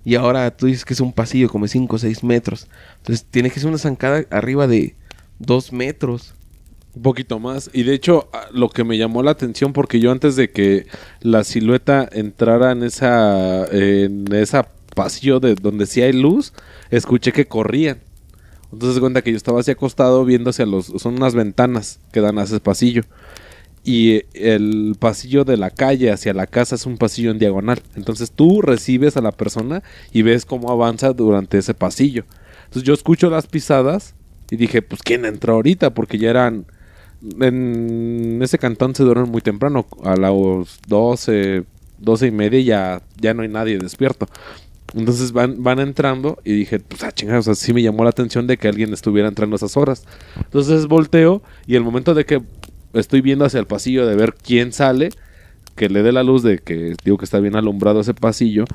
Y 0.06 0.16
ahora 0.16 0.50
tú 0.56 0.68
dices 0.68 0.86
que 0.86 0.94
es 0.94 1.02
un 1.02 1.12
pasillo 1.14 1.50
como 1.50 1.66
de 1.66 1.70
5 1.70 1.96
o 1.96 2.00
6 2.00 2.24
metros. 2.24 2.68
Entonces 2.98 3.26
tiene 3.30 3.50
que 3.52 3.60
ser 3.60 3.68
una 3.70 3.78
zancada 3.78 4.24
arriba 4.32 4.66
de 4.66 4.96
2 5.40 5.74
metros. 5.74 6.34
Un 6.96 7.04
poquito 7.04 7.38
más. 7.40 7.70
Y 7.74 7.84
de 7.84 7.94
hecho, 7.94 8.30
a- 8.34 8.48
lo 8.52 8.70
que 8.70 8.84
me 8.84 8.98
llamó 8.98 9.22
la 9.24 9.32
atención, 9.32 9.74
porque 9.74 10.00
yo 10.00 10.12
antes 10.12 10.36
de 10.36 10.52
que 10.52 10.88
la 11.22 11.44
silueta 11.44 12.08
entrara 12.12 12.72
en 12.72 12.84
esa, 12.84 13.66
en 13.68 14.34
esa 14.34 14.70
pasillo 14.96 15.40
de 15.40 15.56
donde 15.56 15.86
sí 15.86 16.02
hay 16.02 16.14
luz, 16.14 16.54
escuché 16.90 17.32
que 17.32 17.46
corrían. 17.46 18.00
Entonces 18.72 19.00
cuenta 19.00 19.22
que 19.22 19.32
yo 19.32 19.38
estaba 19.38 19.60
así 19.60 19.72
acostado 19.72 20.24
viendo 20.26 20.50
hacia 20.52 20.66
los... 20.66 20.88
Son 20.98 21.16
unas 21.16 21.36
ventanas 21.36 22.00
que 22.12 22.22
dan 22.22 22.38
a 22.40 22.44
ese 22.44 22.60
pasillo. 22.60 23.04
Y 23.84 24.24
el 24.34 24.96
pasillo 25.00 25.46
de 25.46 25.58
la 25.58 25.70
calle 25.70 26.12
hacia 26.12 26.34
la 26.34 26.48
casa 26.48 26.76
es 26.76 26.86
un 26.86 26.98
pasillo 26.98 27.32
en 27.32 27.40
diagonal. 27.40 27.82
Entonces 27.96 28.32
tú 28.32 28.62
recibes 28.62 29.18
a 29.18 29.22
la 29.22 29.32
persona 29.32 29.84
y 30.12 30.22
ves 30.22 30.46
cómo 30.46 30.72
avanza 30.72 31.14
durante 31.14 31.58
ese 31.58 31.74
pasillo. 31.74 32.26
Entonces 32.66 32.84
yo 32.84 32.94
escucho 32.94 33.30
las 33.30 33.48
pisadas 33.48 34.16
y 34.52 34.58
dije, 34.58 34.82
pues 34.82 35.02
¿quién 35.02 35.26
entró 35.26 35.54
ahorita? 35.54 35.94
Porque 35.94 36.18
ya 36.18 36.30
eran... 36.30 36.66
En 37.42 38.40
ese 38.42 38.58
cantón 38.58 38.96
se 38.96 39.04
duermen 39.04 39.30
muy 39.30 39.42
temprano. 39.42 39.86
A 40.04 40.16
las 40.16 40.32
12, 40.88 41.64
12 42.00 42.28
y 42.28 42.32
media 42.32 42.60
ya, 42.62 43.02
ya 43.20 43.34
no 43.34 43.42
hay 43.42 43.50
nadie 43.50 43.78
despierto. 43.78 44.28
Entonces 44.96 45.32
van, 45.32 45.62
van 45.62 45.80
entrando 45.80 46.40
y 46.44 46.54
dije, 46.54 46.80
pues 46.80 47.04
ah, 47.04 47.12
chingada, 47.12 47.40
o 47.40 47.44
sea, 47.44 47.56
sí 47.56 47.74
me 47.74 47.82
llamó 47.82 48.04
la 48.04 48.10
atención 48.10 48.48
de 48.48 48.58
que 48.58 48.68
alguien 48.68 48.92
estuviera 48.94 49.28
entrando 49.28 49.56
a 49.56 49.58
esas 49.58 49.78
horas. 49.78 50.06
Entonces 50.38 50.88
volteo 50.88 51.42
y 51.68 51.76
el 51.76 51.84
momento 51.84 52.14
de 52.14 52.26
que 52.26 52.42
estoy 52.94 53.22
viendo 53.22 53.46
hacia 53.46 53.60
el 53.60 53.68
pasillo 53.68 54.06
de 54.06 54.16
ver 54.16 54.36
quién 54.36 54.74
sale, 54.74 55.10
que 55.76 55.90
le 55.90 56.04
dé 56.04 56.12
la 56.12 56.24
luz 56.24 56.44
de 56.44 56.60
que 56.60 56.96
digo 57.04 57.18
que 57.18 57.26
está 57.26 57.40
bien 57.40 57.56
alumbrado 57.56 58.02
ese 58.02 58.14
pasillo, 58.14 58.66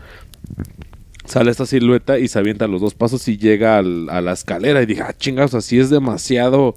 sale 1.24 1.50
esta 1.50 1.66
silueta 1.66 2.18
y 2.18 2.28
se 2.28 2.38
avienta 2.38 2.66
los 2.66 2.80
dos 2.80 2.94
pasos 2.94 3.26
y 3.28 3.36
llega 3.36 3.78
a 3.78 3.82
la 3.82 4.32
escalera 4.32 4.82
y 4.82 4.86
dije, 4.86 5.02
ah, 5.02 5.14
chingados, 5.16 5.54
así 5.54 5.78
es 5.78 5.90
demasiado 5.90 6.74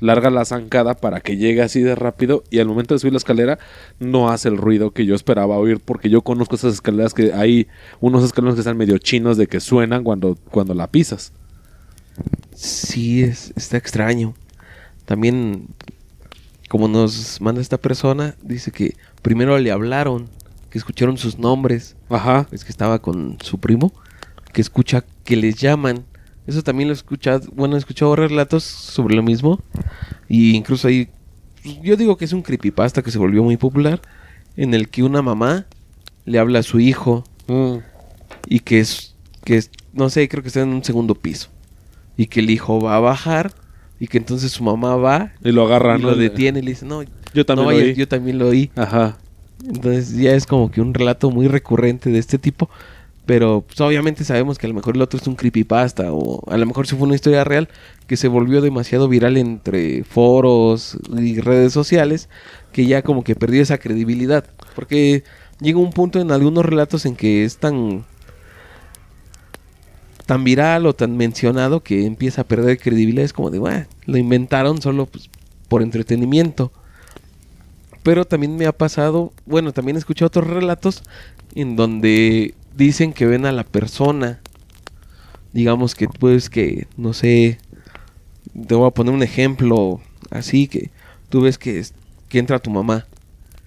larga 0.00 0.30
la 0.30 0.44
zancada 0.44 0.94
para 0.94 1.20
que 1.20 1.36
llegue 1.36 1.62
así 1.62 1.82
de 1.82 1.94
rápido 1.94 2.44
y 2.50 2.60
al 2.60 2.68
momento 2.68 2.94
de 2.94 3.00
subir 3.00 3.12
la 3.12 3.18
escalera 3.18 3.58
no 3.98 4.30
hace 4.30 4.48
el 4.48 4.56
ruido 4.56 4.92
que 4.92 5.06
yo 5.06 5.14
esperaba 5.14 5.58
oír 5.58 5.80
porque 5.80 6.08
yo 6.08 6.22
conozco 6.22 6.54
esas 6.54 6.74
escaleras 6.74 7.14
que 7.14 7.32
hay 7.32 7.66
unos 8.00 8.24
escalones 8.24 8.54
que 8.54 8.60
están 8.60 8.76
medio 8.76 8.98
chinos 8.98 9.36
de 9.36 9.46
que 9.46 9.60
suenan 9.60 10.04
cuando, 10.04 10.36
cuando 10.50 10.74
la 10.74 10.88
pisas. 10.88 11.32
Sí, 12.54 13.22
es, 13.22 13.52
está 13.56 13.76
extraño. 13.76 14.34
También, 15.04 15.68
como 16.68 16.86
nos 16.88 17.40
manda 17.40 17.60
esta 17.60 17.78
persona, 17.78 18.34
dice 18.42 18.70
que 18.70 18.94
primero 19.22 19.58
le 19.58 19.70
hablaron, 19.70 20.28
que 20.70 20.78
escucharon 20.78 21.16
sus 21.18 21.38
nombres, 21.38 21.96
Ajá. 22.10 22.46
es 22.52 22.64
que 22.64 22.70
estaba 22.70 23.00
con 23.00 23.38
su 23.42 23.58
primo, 23.58 23.92
que 24.52 24.60
escucha 24.60 25.04
que 25.24 25.36
les 25.36 25.56
llaman. 25.56 26.04
Eso 26.46 26.62
también 26.62 26.88
lo 26.88 26.94
he 26.94 26.96
escuchado, 26.96 27.42
bueno, 27.54 27.76
he 27.76 27.78
escuchado 27.78 28.14
relatos 28.16 28.64
sobre 28.64 29.14
lo 29.16 29.22
mismo. 29.22 29.60
Y 30.28 30.56
incluso 30.56 30.88
ahí, 30.88 31.08
yo 31.82 31.96
digo 31.96 32.16
que 32.16 32.24
es 32.24 32.32
un 32.32 32.42
creepypasta 32.42 33.02
que 33.02 33.10
se 33.10 33.18
volvió 33.18 33.42
muy 33.42 33.56
popular, 33.56 34.00
en 34.56 34.74
el 34.74 34.88
que 34.88 35.02
una 35.02 35.22
mamá 35.22 35.66
le 36.24 36.38
habla 36.38 36.58
a 36.60 36.62
su 36.62 36.80
hijo 36.80 37.24
Mm. 37.46 37.78
y 38.46 38.60
que 38.60 38.78
es, 38.80 39.14
que 39.44 39.56
es, 39.56 39.70
no 39.94 40.10
sé, 40.10 40.28
creo 40.28 40.42
que 40.42 40.48
está 40.48 40.60
en 40.60 40.68
un 40.68 40.84
segundo 40.84 41.14
piso. 41.14 41.48
Y 42.16 42.26
que 42.26 42.40
el 42.40 42.50
hijo 42.50 42.78
va 42.78 42.96
a 42.96 43.00
bajar 43.00 43.52
y 44.00 44.06
que 44.06 44.18
entonces 44.18 44.52
su 44.52 44.62
mamá 44.62 44.96
va 44.96 45.32
Y 45.44 45.52
lo 45.52 45.68
y 45.68 46.00
lo 46.00 46.14
detiene 46.14 46.60
y 46.60 46.62
le 46.62 46.70
dice, 46.70 46.86
no, 46.86 47.02
Yo 47.34 47.44
también 47.44 47.66
no 47.66 47.72
lo 47.72 47.76
vayas, 47.76 47.88
oí. 47.88 47.94
yo 47.94 48.08
también 48.08 48.38
lo 48.38 48.48
oí. 48.48 48.70
Ajá. 48.76 49.18
Entonces 49.66 50.16
ya 50.16 50.34
es 50.34 50.46
como 50.46 50.70
que 50.70 50.80
un 50.80 50.94
relato 50.94 51.30
muy 51.30 51.48
recurrente 51.48 52.10
de 52.10 52.18
este 52.18 52.38
tipo. 52.38 52.70
Pero 53.26 53.62
pues, 53.66 53.78
obviamente 53.82 54.24
sabemos 54.24 54.56
que 54.56 54.66
a 54.66 54.70
lo 54.70 54.74
mejor 54.74 54.96
el 54.96 55.02
otro 55.02 55.20
es 55.20 55.26
un 55.26 55.34
creepypasta 55.34 56.12
o 56.12 56.50
a 56.50 56.56
lo 56.56 56.64
mejor 56.64 56.86
sí 56.86 56.96
fue 56.96 57.06
una 57.06 57.14
historia 57.14 57.44
real 57.44 57.68
que 58.06 58.16
se 58.16 58.26
volvió 58.26 58.62
demasiado 58.62 59.06
viral 59.06 59.36
entre 59.36 60.02
foros 60.04 60.96
y 61.14 61.38
redes 61.38 61.74
sociales 61.74 62.30
que 62.72 62.86
ya 62.86 63.02
como 63.02 63.24
que 63.24 63.34
perdió 63.34 63.60
esa 63.60 63.76
credibilidad. 63.76 64.46
Porque 64.74 65.24
llega 65.60 65.78
un 65.78 65.92
punto 65.92 66.20
en 66.20 66.30
algunos 66.32 66.64
relatos 66.64 67.04
en 67.04 67.16
que 67.16 67.44
es 67.44 67.58
tan 67.58 68.06
tan 70.28 70.44
viral 70.44 70.84
o 70.84 70.94
tan 70.94 71.16
mencionado 71.16 71.82
que 71.82 72.04
empieza 72.04 72.42
a 72.42 72.44
perder 72.44 72.78
credibilidad. 72.78 73.24
Es 73.24 73.32
como 73.32 73.50
de, 73.50 73.58
bueno, 73.58 73.86
lo 74.04 74.18
inventaron 74.18 74.82
solo 74.82 75.06
pues, 75.06 75.30
por 75.68 75.80
entretenimiento. 75.80 76.70
Pero 78.02 78.26
también 78.26 78.54
me 78.54 78.66
ha 78.66 78.72
pasado, 78.72 79.32
bueno, 79.46 79.72
también 79.72 79.96
he 79.96 80.00
escuchado 80.00 80.26
otros 80.26 80.46
relatos 80.46 81.02
en 81.54 81.76
donde 81.76 82.54
dicen 82.76 83.14
que 83.14 83.24
ven 83.24 83.46
a 83.46 83.52
la 83.52 83.64
persona. 83.64 84.38
Digamos 85.54 85.94
que 85.94 86.08
pues 86.08 86.50
que, 86.50 86.86
no 86.98 87.14
sé, 87.14 87.56
te 88.66 88.74
voy 88.74 88.86
a 88.86 88.90
poner 88.92 89.14
un 89.14 89.22
ejemplo 89.22 90.02
así 90.28 90.68
que 90.68 90.90
tú 91.30 91.40
ves 91.40 91.56
que, 91.56 91.82
que 92.28 92.38
entra 92.38 92.58
tu 92.58 92.70
mamá 92.70 93.06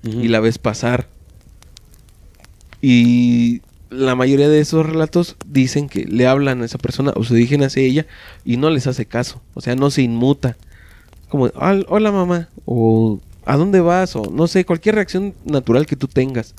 y 0.03 0.27
la 0.27 0.39
ves 0.39 0.59
pasar. 0.59 1.07
Y 2.83 3.63
la 3.91 4.15
mayoría 4.15 4.47
de 4.47 4.61
esos 4.61 4.85
relatos 4.85 5.35
dicen 5.45 5.89
que 5.89 6.05
le 6.05 6.25
hablan 6.25 6.61
a 6.61 6.65
esa 6.65 6.77
persona 6.77 7.11
o 7.15 7.23
se 7.25 7.35
dirigen 7.35 7.61
hacia 7.61 7.83
ella 7.83 8.07
y 8.45 8.57
no 8.57 8.69
les 8.69 8.87
hace 8.87 9.05
caso. 9.05 9.41
O 9.53 9.61
sea, 9.61 9.75
no 9.75 9.91
se 9.91 10.01
inmuta. 10.01 10.57
Como, 11.29 11.51
hola 11.55 12.11
mamá, 12.11 12.49
o 12.65 13.19
¿a 13.45 13.57
dónde 13.57 13.81
vas? 13.81 14.15
O 14.15 14.31
no 14.31 14.47
sé, 14.47 14.65
cualquier 14.65 14.95
reacción 14.95 15.33
natural 15.43 15.85
que 15.85 15.97
tú 15.97 16.07
tengas. 16.07 16.55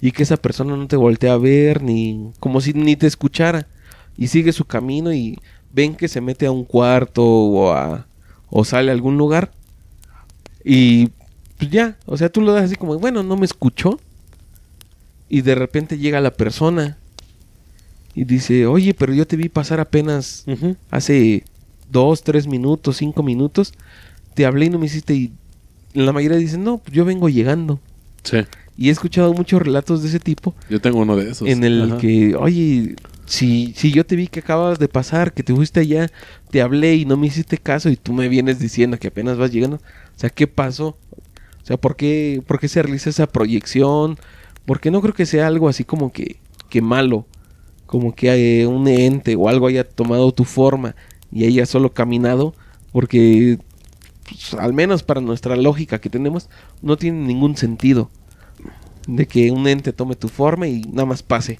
Y 0.00 0.10
que 0.10 0.24
esa 0.24 0.36
persona 0.36 0.76
no 0.76 0.88
te 0.88 0.96
voltee 0.96 1.30
a 1.30 1.36
ver, 1.36 1.82
ni 1.82 2.32
como 2.40 2.60
si 2.60 2.72
ni 2.72 2.96
te 2.96 3.06
escuchara. 3.06 3.68
Y 4.18 4.26
sigue 4.26 4.52
su 4.52 4.64
camino 4.64 5.12
y 5.12 5.38
ven 5.72 5.94
que 5.94 6.08
se 6.08 6.20
mete 6.20 6.46
a 6.46 6.50
un 6.50 6.64
cuarto 6.64 7.24
o, 7.24 7.72
a, 7.72 8.06
o 8.50 8.64
sale 8.64 8.90
a 8.90 8.94
algún 8.94 9.16
lugar. 9.16 9.52
Y 10.64 11.10
pues 11.58 11.70
ya, 11.70 11.96
o 12.06 12.16
sea, 12.16 12.28
tú 12.28 12.40
lo 12.40 12.52
das 12.52 12.64
así 12.64 12.74
como, 12.74 12.98
bueno, 12.98 13.22
no 13.22 13.36
me 13.36 13.46
escuchó. 13.46 14.00
Y 15.32 15.40
de 15.40 15.54
repente 15.54 15.96
llega 15.96 16.20
la 16.20 16.34
persona 16.34 16.98
y 18.14 18.24
dice, 18.24 18.66
oye, 18.66 18.92
pero 18.92 19.14
yo 19.14 19.26
te 19.26 19.38
vi 19.38 19.48
pasar 19.48 19.80
apenas 19.80 20.44
hace 20.90 21.44
dos, 21.90 22.22
tres 22.22 22.46
minutos, 22.46 22.98
cinco 22.98 23.22
minutos. 23.22 23.72
Te 24.34 24.44
hablé 24.44 24.66
y 24.66 24.68
no 24.68 24.78
me 24.78 24.84
hiciste. 24.84 25.14
Y 25.14 25.32
la 25.94 26.12
mayoría 26.12 26.36
dicen, 26.36 26.62
no, 26.62 26.76
pues 26.76 26.94
yo 26.94 27.06
vengo 27.06 27.30
llegando. 27.30 27.80
Sí. 28.24 28.40
Y 28.76 28.90
he 28.90 28.92
escuchado 28.92 29.32
muchos 29.32 29.62
relatos 29.62 30.02
de 30.02 30.10
ese 30.10 30.20
tipo. 30.20 30.54
Yo 30.68 30.82
tengo 30.82 30.98
uno 30.98 31.16
de 31.16 31.30
esos. 31.30 31.48
En 31.48 31.64
el 31.64 31.96
que, 31.96 32.36
oye, 32.36 32.96
si, 33.24 33.72
si 33.74 33.90
yo 33.90 34.04
te 34.04 34.16
vi 34.16 34.26
que 34.26 34.40
acabas 34.40 34.78
de 34.78 34.88
pasar, 34.88 35.32
que 35.32 35.42
te 35.42 35.54
fuiste 35.54 35.80
allá, 35.80 36.10
te 36.50 36.60
hablé 36.60 36.96
y 36.96 37.06
no 37.06 37.16
me 37.16 37.28
hiciste 37.28 37.56
caso 37.56 37.88
y 37.88 37.96
tú 37.96 38.12
me 38.12 38.28
vienes 38.28 38.58
diciendo 38.58 38.98
que 38.98 39.08
apenas 39.08 39.38
vas 39.38 39.50
llegando. 39.50 39.76
O 39.76 40.18
sea, 40.18 40.28
¿qué 40.28 40.46
pasó? 40.46 40.88
O 40.88 41.64
sea, 41.64 41.78
¿por 41.78 41.96
qué, 41.96 42.42
por 42.46 42.60
qué 42.60 42.68
se 42.68 42.82
realiza 42.82 43.08
esa 43.08 43.26
proyección? 43.26 44.18
Porque 44.66 44.90
no 44.90 45.00
creo 45.00 45.14
que 45.14 45.26
sea 45.26 45.46
algo 45.46 45.68
así 45.68 45.84
como 45.84 46.12
que, 46.12 46.36
que 46.68 46.82
malo. 46.82 47.26
Como 47.86 48.14
que 48.14 48.66
un 48.66 48.88
ente 48.88 49.36
o 49.36 49.48
algo 49.48 49.66
haya 49.66 49.88
tomado 49.88 50.32
tu 50.32 50.44
forma 50.44 50.94
y 51.30 51.44
haya 51.46 51.66
solo 51.66 51.92
caminado. 51.92 52.54
Porque, 52.92 53.58
pues, 54.28 54.54
al 54.54 54.72
menos 54.72 55.02
para 55.02 55.20
nuestra 55.20 55.56
lógica 55.56 56.00
que 56.00 56.10
tenemos, 56.10 56.48
no 56.80 56.96
tiene 56.96 57.26
ningún 57.26 57.56
sentido. 57.56 58.10
De 59.06 59.26
que 59.26 59.50
un 59.50 59.66
ente 59.66 59.92
tome 59.92 60.14
tu 60.14 60.28
forma 60.28 60.68
y 60.68 60.82
nada 60.82 61.06
más 61.06 61.22
pase 61.22 61.58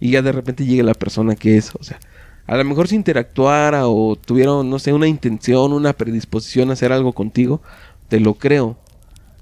y 0.00 0.10
ya 0.10 0.22
de 0.22 0.32
repente 0.32 0.64
llegue 0.64 0.82
la 0.82 0.94
persona 0.94 1.36
que 1.36 1.56
es. 1.56 1.74
O 1.78 1.82
sea, 1.82 1.98
a 2.46 2.56
lo 2.56 2.64
mejor 2.64 2.88
si 2.88 2.94
interactuara 2.94 3.88
o 3.88 4.16
tuvieron, 4.16 4.68
no 4.70 4.78
sé, 4.78 4.92
una 4.92 5.08
intención, 5.08 5.72
una 5.72 5.92
predisposición 5.92 6.70
a 6.70 6.74
hacer 6.74 6.92
algo 6.92 7.12
contigo, 7.12 7.60
te 8.08 8.20
lo 8.20 8.34
creo. 8.34 8.76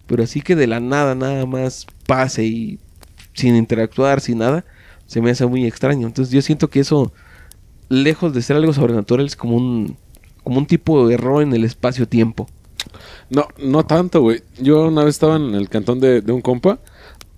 Pero 0.06 0.22
así 0.22 0.40
que 0.40 0.56
de 0.56 0.66
la 0.66 0.80
nada, 0.80 1.14
nada 1.14 1.46
más 1.46 1.86
pase 2.06 2.44
y 2.44 2.78
sin 3.32 3.56
interactuar, 3.56 4.20
sin 4.20 4.38
nada, 4.38 4.64
se 5.06 5.20
me 5.20 5.30
hace 5.30 5.46
muy 5.46 5.66
extraño. 5.66 6.06
Entonces 6.06 6.32
yo 6.32 6.42
siento 6.42 6.68
que 6.68 6.80
eso, 6.80 7.12
lejos 7.88 8.32
de 8.32 8.42
ser 8.42 8.56
algo 8.56 8.72
sobrenatural, 8.72 9.26
es 9.26 9.36
como 9.36 9.56
un, 9.56 9.96
como 10.42 10.58
un 10.58 10.66
tipo 10.66 11.06
de 11.06 11.14
error 11.14 11.42
en 11.42 11.52
el 11.52 11.64
espacio-tiempo. 11.64 12.48
No, 13.30 13.48
no 13.58 13.84
tanto, 13.84 14.22
güey. 14.22 14.42
Yo 14.60 14.88
una 14.88 15.04
vez 15.04 15.16
estaba 15.16 15.36
en 15.36 15.54
el 15.54 15.68
cantón 15.68 16.00
de, 16.00 16.20
un 16.28 16.40
compa 16.40 16.78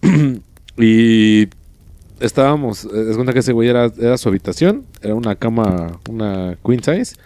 y 0.76 1.48
estábamos, 2.20 2.84
es 2.84 3.16
cuenta 3.16 3.32
que 3.32 3.38
ese 3.40 3.52
güey 3.52 3.68
era, 3.68 3.90
era 3.98 4.18
su 4.18 4.28
habitación, 4.28 4.84
era 5.00 5.14
una 5.14 5.36
cama, 5.36 5.98
una 6.08 6.56
queen 6.64 6.82
size, 6.82 7.16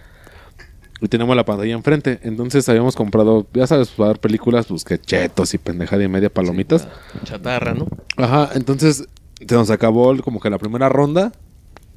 y 1.02 1.09
teníamos 1.09 1.37
la 1.37 1.44
pantalla 1.44 1.73
enfrente. 1.73 2.21
Entonces 2.23 2.68
habíamos 2.68 2.97
comprado, 2.97 3.47
ya 3.52 3.66
sabes, 3.66 3.88
para 3.88 4.11
ver 4.11 4.21
películas, 4.21 4.66
pues 4.66 4.85
que 4.85 4.99
chetos 4.99 5.52
y 5.52 5.59
pendejada 5.59 6.02
y 6.02 6.09
media 6.09 6.30
palomitas. 6.30 6.88
chatarra, 7.25 7.75
¿no? 7.75 7.88
Ajá, 8.16 8.50
entonces 8.54 9.09
se 9.47 9.54
nos 9.54 9.71
acabó 9.71 10.16
como 10.23 10.40
que 10.40 10.49
la 10.49 10.59
primera 10.59 10.88
ronda, 10.88 11.32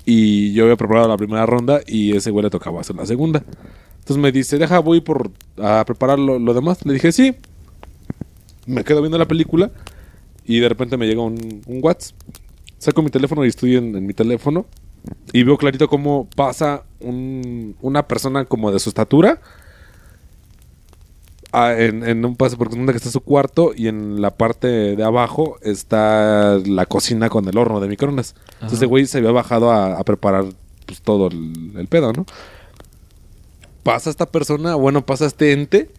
y 0.05 0.53
yo 0.53 0.63
había 0.63 0.75
preparado 0.75 1.07
la 1.07 1.17
primera 1.17 1.45
ronda, 1.45 1.81
y 1.85 2.15
ese 2.15 2.31
güey 2.31 2.43
le 2.43 2.50
tocaba 2.50 2.81
hacer 2.81 2.95
la 2.95 3.05
segunda. 3.05 3.43
Entonces 4.00 4.17
me 4.17 4.31
dice, 4.31 4.57
deja, 4.57 4.79
voy 4.79 5.01
por 5.01 5.31
a 5.62 5.83
preparar 5.85 6.19
lo, 6.19 6.39
lo 6.39 6.53
demás. 6.53 6.85
Le 6.85 6.93
dije, 6.93 7.12
sí. 7.12 7.35
Me 8.65 8.83
quedo 8.83 9.01
viendo 9.01 9.17
la 9.17 9.27
película, 9.27 9.71
y 10.43 10.59
de 10.59 10.67
repente 10.67 10.97
me 10.97 11.05
llega 11.05 11.21
un, 11.21 11.62
un 11.65 11.79
WhatsApp 11.83 12.15
saco 12.85 13.01
mi 13.01 13.09
teléfono 13.09 13.43
y 13.45 13.50
estoy 13.50 13.75
en, 13.77 14.05
mi 14.05 14.13
teléfono 14.13 14.65
y 15.33 15.43
veo 15.43 15.57
clarito 15.57 15.88
cómo 15.88 16.29
pasa 16.35 16.83
una 17.00 18.07
persona 18.07 18.45
como 18.45 18.71
de 18.71 18.79
su 18.79 18.89
estatura 18.89 19.41
en, 21.53 22.25
un 22.25 22.35
pase 22.35 22.57
por 22.57 22.69
donde 22.69 22.93
está 22.93 23.09
su 23.09 23.21
cuarto 23.21 23.71
y 23.75 23.88
en 23.88 24.21
la 24.21 24.31
parte 24.31 24.95
de 24.95 25.03
abajo 25.03 25.57
está 25.62 26.57
la 26.65 26.85
cocina 26.85 27.29
con 27.29 27.47
el 27.47 27.57
horno 27.57 27.79
de 27.79 27.88
microondas. 27.88 28.35
Entonces 28.55 28.79
ese 28.79 28.85
güey 28.85 29.05
se 29.05 29.19
había 29.19 29.31
bajado 29.31 29.71
a, 29.71 30.03
preparar 30.03 30.45
pues, 30.85 31.01
todo 31.01 31.27
el, 31.27 31.88
pedo, 31.89 32.12
¿no? 32.13 32.25
Pasa 33.83 34.09
esta 34.09 34.25
persona, 34.25 34.75
bueno, 34.75 35.05
pasa 35.05 35.25
este 35.25 35.53
ente 35.53 35.91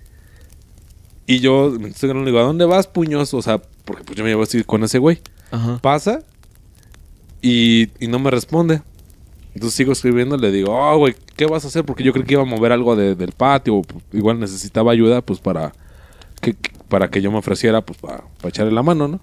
y 1.27 1.41
yo 1.41 1.73
me 1.79 1.89
estoy 1.89 2.13
le 2.13 2.25
digo, 2.25 2.39
¿a 2.39 2.43
dónde 2.43 2.65
vas, 2.65 2.87
puños? 2.87 3.33
O 3.33 3.43
sea, 3.43 3.63
porque 3.85 4.05
pues 4.05 4.17
yo 4.17 4.25
me 4.25 4.31
llevo 4.31 4.43
así 4.43 4.63
con 4.65 4.85
ese 4.85 4.99
güey. 4.99 5.21
Pasa 5.81 6.23
y, 7.41 7.89
no 8.01 8.19
me 8.19 8.31
responde. 8.31 8.83
Entonces 9.57 9.75
sigo 9.75 9.93
escribiendo, 9.93 10.37
le 10.37 10.53
digo, 10.53 10.71
oh, 10.71 10.99
güey, 10.99 11.15
¿qué 11.35 11.47
vas 11.47 11.65
a 11.65 11.69
hacer? 11.69 11.83
Porque 11.83 12.05
yo 12.05 12.13
creí 12.13 12.27
que 12.27 12.35
iba 12.35 12.43
a 12.43 12.45
mover 12.45 12.73
algo 12.73 12.95
del 12.95 13.33
patio, 13.33 13.81
igual 14.13 14.39
necesitaba 14.39 14.93
ayuda, 14.93 15.23
pues 15.23 15.39
para 15.39 15.73
que, 16.43 16.55
para 16.89 17.09
que 17.09 17.23
yo 17.23 17.33
me 17.33 17.39
ofreciera, 17.39 17.81
pues 17.81 17.99
para, 17.99 18.25
echarle 18.45 18.71
la 18.71 18.83
mano, 18.83 19.09
¿no? 19.09 19.21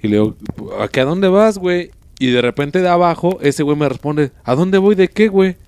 Y 0.00 0.08
le 0.08 0.16
digo, 0.16 0.36
¿a 0.80 0.88
qué 0.88 1.02
a 1.02 1.04
dónde 1.04 1.28
vas, 1.28 1.58
güey? 1.58 1.90
Y 2.18 2.30
de 2.30 2.40
repente 2.40 2.80
de 2.80 2.88
abajo, 2.88 3.40
ese 3.42 3.62
güey 3.62 3.76
me 3.76 3.86
responde, 3.86 4.32
¿a 4.42 4.54
dónde 4.54 4.78
voy 4.78 4.94
de 4.94 5.08
qué, 5.08 5.28
güey? 5.28 5.58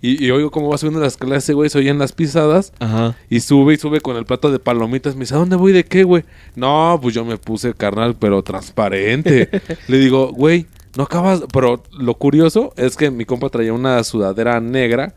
Y, 0.00 0.30
oigo 0.30 0.52
cómo 0.52 0.68
va 0.68 0.78
subiendo 0.78 1.00
las 1.00 1.14
escaleras 1.14 1.42
ese 1.42 1.54
güey, 1.54 1.70
se 1.70 1.78
oyen 1.78 1.98
las 1.98 2.12
pisadas. 2.12 2.72
Ajá. 2.78 3.16
Y 3.28 3.40
sube 3.40 3.74
y 3.74 3.78
sube 3.78 4.00
con 4.00 4.16
el 4.16 4.26
plato 4.26 4.52
de 4.52 4.60
palomitas. 4.60 5.16
Me 5.16 5.22
dice, 5.22 5.34
¿a 5.34 5.38
dónde 5.38 5.56
voy 5.56 5.72
de 5.72 5.84
qué, 5.84 6.04
güey? 6.04 6.22
No, 6.54 7.00
pues 7.02 7.16
yo 7.16 7.24
me 7.24 7.36
puse 7.36 7.74
carnal, 7.74 8.14
pero 8.14 8.44
transparente. 8.44 9.50
le 9.88 9.98
digo, 9.98 10.30
güey, 10.32 10.66
no 10.96 11.04
acabas. 11.04 11.42
Pero 11.52 11.82
lo 11.92 12.14
curioso 12.14 12.72
es 12.76 12.96
que 12.96 13.10
mi 13.10 13.24
compa 13.24 13.48
traía 13.48 13.72
una 13.72 14.02
sudadera 14.04 14.60
negra 14.60 15.14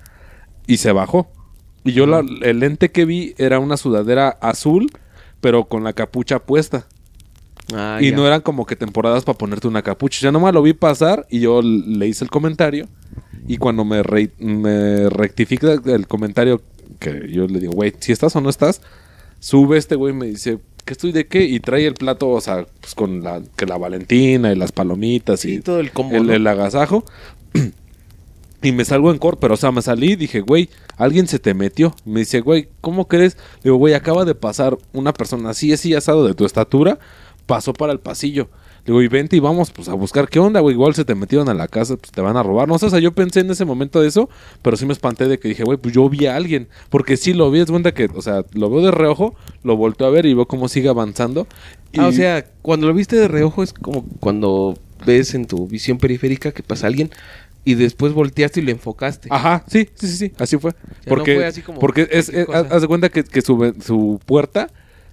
y 0.68 0.78
se 0.78 0.92
bajó. 0.92 1.32
Y 1.84 1.92
yo 1.94 2.06
el 2.06 2.60
lente 2.60 2.92
que 2.92 3.06
vi 3.06 3.36
era 3.38 3.60
una 3.60 3.76
sudadera 3.76 4.30
azul, 4.30 4.90
pero 5.42 5.66
con 5.66 5.84
la 5.84 5.94
capucha 5.94 6.40
puesta. 6.40 6.88
Ah, 7.74 8.00
y 8.02 8.12
no 8.12 8.26
eran 8.28 8.42
como 8.42 8.66
que 8.66 8.76
temporadas 8.76 9.24
para 9.24 9.38
ponerte 9.38 9.68
una 9.68 9.82
capucha. 9.82 10.22
Ya 10.22 10.32
nomás 10.32 10.54
lo 10.54 10.62
vi 10.62 10.74
pasar 10.74 11.26
y 11.30 11.42
yo 11.42 11.62
le 11.62 12.08
hice 12.08 12.24
el 12.24 12.30
comentario. 12.30 12.88
Y 13.48 13.58
cuando 13.58 13.84
me, 13.84 14.02
me 14.40 15.10
rectifica 15.10 15.74
el 15.86 16.08
comentario, 16.08 16.62
que 17.00 17.28
yo 17.30 17.48
le 17.48 17.60
digo, 17.60 17.74
güey, 17.74 17.94
si 18.00 18.14
estás 18.14 18.36
o 18.36 18.42
no 18.42 18.50
estás, 18.50 18.82
sube 19.40 19.78
este 19.78 19.96
güey 19.96 20.14
y 20.14 20.18
me 20.18 20.26
dice, 20.28 20.60
¿qué 20.86 20.94
estoy 20.94 21.12
de 21.12 21.28
qué? 21.28 21.44
Y 21.44 21.60
trae 21.60 21.86
el 21.86 21.94
plato, 21.94 22.30
o 22.30 22.42
sea, 22.42 22.66
pues 22.82 22.96
con 22.96 23.24
la, 23.24 23.42
que 23.56 23.66
la 23.66 23.78
Valentina 23.78 24.52
y 24.52 24.56
las 24.56 24.72
palomitas 24.72 25.46
y 25.46 25.60
todo 25.60 25.80
el 25.80 25.92
combo. 25.92 26.16
El, 26.16 26.48
agasajo. 26.48 27.06
y 28.62 28.72
me 28.72 28.86
salgo 28.86 29.12
en 29.12 29.18
cor, 29.18 29.38
pero 29.40 29.54
o 29.54 29.58
sea, 29.58 29.72
me 29.72 29.82
salí 29.82 30.14
y 30.14 30.16
dije, 30.16 30.42
güey, 30.42 30.70
alguien 30.98 31.28
se 31.28 31.40
te 31.40 31.54
metió. 31.54 31.96
Me 32.06 32.22
dice, 32.22 32.42
güey, 32.42 32.70
¿cómo 32.82 33.08
crees? 33.08 33.38
Digo, 33.64 33.78
güey, 33.78 33.94
acaba 33.94 34.26
de 34.26 34.36
pasar 34.36 34.78
una 34.94 35.14
persona 35.14 35.52
así, 35.52 35.72
así 35.74 35.94
asado 35.94 36.26
de 36.26 36.34
tu 36.34 36.46
estatura, 36.46 37.00
pasó 37.46 37.74
para 37.74 37.94
el 37.94 38.00
pasillo. 38.00 38.50
Digo, 38.86 39.02
y 39.02 39.08
vente 39.08 39.38
y 39.38 39.40
vamos 39.40 39.72
pues 39.72 39.88
a 39.88 39.94
buscar 39.94 40.28
qué 40.28 40.40
onda, 40.40 40.60
güey. 40.60 40.74
Igual 40.76 40.94
se 40.94 41.06
te 41.06 41.16
metieron 41.16 41.48
a 41.48 41.54
la 41.54 41.70
casa, 41.70 41.96
pues 41.96 42.12
te 42.12 42.20
van 42.20 42.36
a 42.36 42.44
robar. 42.44 42.68
No 42.68 42.78
sé, 42.78 42.88
o 42.88 42.90
sea, 42.90 43.00
yo 43.00 43.14
pensé 43.14 43.40
en 43.40 43.50
ese 43.50 43.64
momento 43.64 44.02
de 44.02 44.10
eso, 44.10 44.30
pero 44.62 44.76
sí 44.76 44.86
me 44.86 44.92
espanté 44.92 45.28
de 45.28 45.40
que 45.40 45.48
dije, 45.48 45.64
güey, 45.64 45.78
pues 45.78 45.94
yo 45.94 46.10
vi 46.10 46.26
a 46.26 46.36
alguien. 46.36 46.68
Porque 46.90 47.16
sí 47.16 47.34
lo 47.34 47.50
vi, 47.50 47.62
es 47.62 47.72
cuenta 47.72 47.94
que, 47.94 48.10
o 48.14 48.22
sea, 48.22 48.44
lo 48.54 48.70
veo 48.70 48.82
de 48.82 48.92
reojo, 48.92 49.36
lo 49.64 49.78
volteo 49.78 50.08
a 50.08 50.10
ver 50.10 50.26
y 50.26 50.34
veo 50.34 50.48
cómo 50.48 50.68
sigue 50.68 50.90
avanzando. 50.90 51.48
Ah, 51.98 52.08
o 52.08 52.12
sea, 52.12 52.46
cuando 52.62 52.88
lo 52.88 52.94
viste 52.94 53.16
de 53.16 53.30
reojo 53.30 53.64
es 53.64 53.72
como 53.72 54.06
cuando 54.20 54.78
ves 55.06 55.34
en 55.34 55.46
tu 55.46 55.68
visión 55.68 55.98
periférica 55.98 56.52
que 56.52 56.64
pasa 56.64 56.88
alguien 56.88 57.12
y 57.66 57.76
después 57.76 58.14
volteaste 58.14 58.60
y 58.60 58.64
lo 58.64 58.72
enfocaste. 58.72 59.30
Ajá, 59.32 59.64
sí, 59.68 59.88
sí, 59.96 60.08
sí, 60.08 60.18
sí, 60.18 60.32
así 60.38 60.58
fue. 60.58 60.72
no 60.72 60.78
porque 61.08 61.36
fue 61.36 61.46
así 61.46 61.62
como 61.62 61.80
porque 61.80 62.08
es, 62.12 62.32
cosa. 62.46 62.60
haz 62.60 62.82
de 62.82 62.88
cuenta 62.88 63.10
que, 63.10 63.24
que 63.24 63.42
su, 63.42 63.74
su 63.82 64.20
puerta 64.26 64.70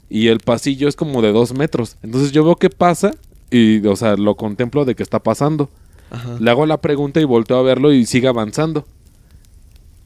y 0.09 0.29
el 0.29 0.41
pasillo 0.41 0.89
es 0.89 0.97
como 0.97 1.23
de 1.23 1.33
dos 1.33 1.55
metros. 1.55 1.97
Entonces 2.03 2.33
yo 2.33 2.45
veo 2.45 2.57
que 2.57 2.71
pasa 2.71 3.13
y, 3.51 3.85
o 3.87 3.97
sea, 3.97 4.17
lo 4.17 4.37
contemplo 4.37 4.85
de 4.85 4.95
que 4.95 5.03
está 5.03 5.21
pasando. 5.23 5.69
Ajá. 6.11 6.37
Le 6.41 6.51
hago 6.51 6.67
la 6.67 6.81
pregunta 6.81 7.21
y 7.21 7.25
volteo 7.25 7.59
a 7.59 7.63
verlo 7.63 7.93
y 7.93 8.05
sigue 8.07 8.29
avanzando. 8.29 8.85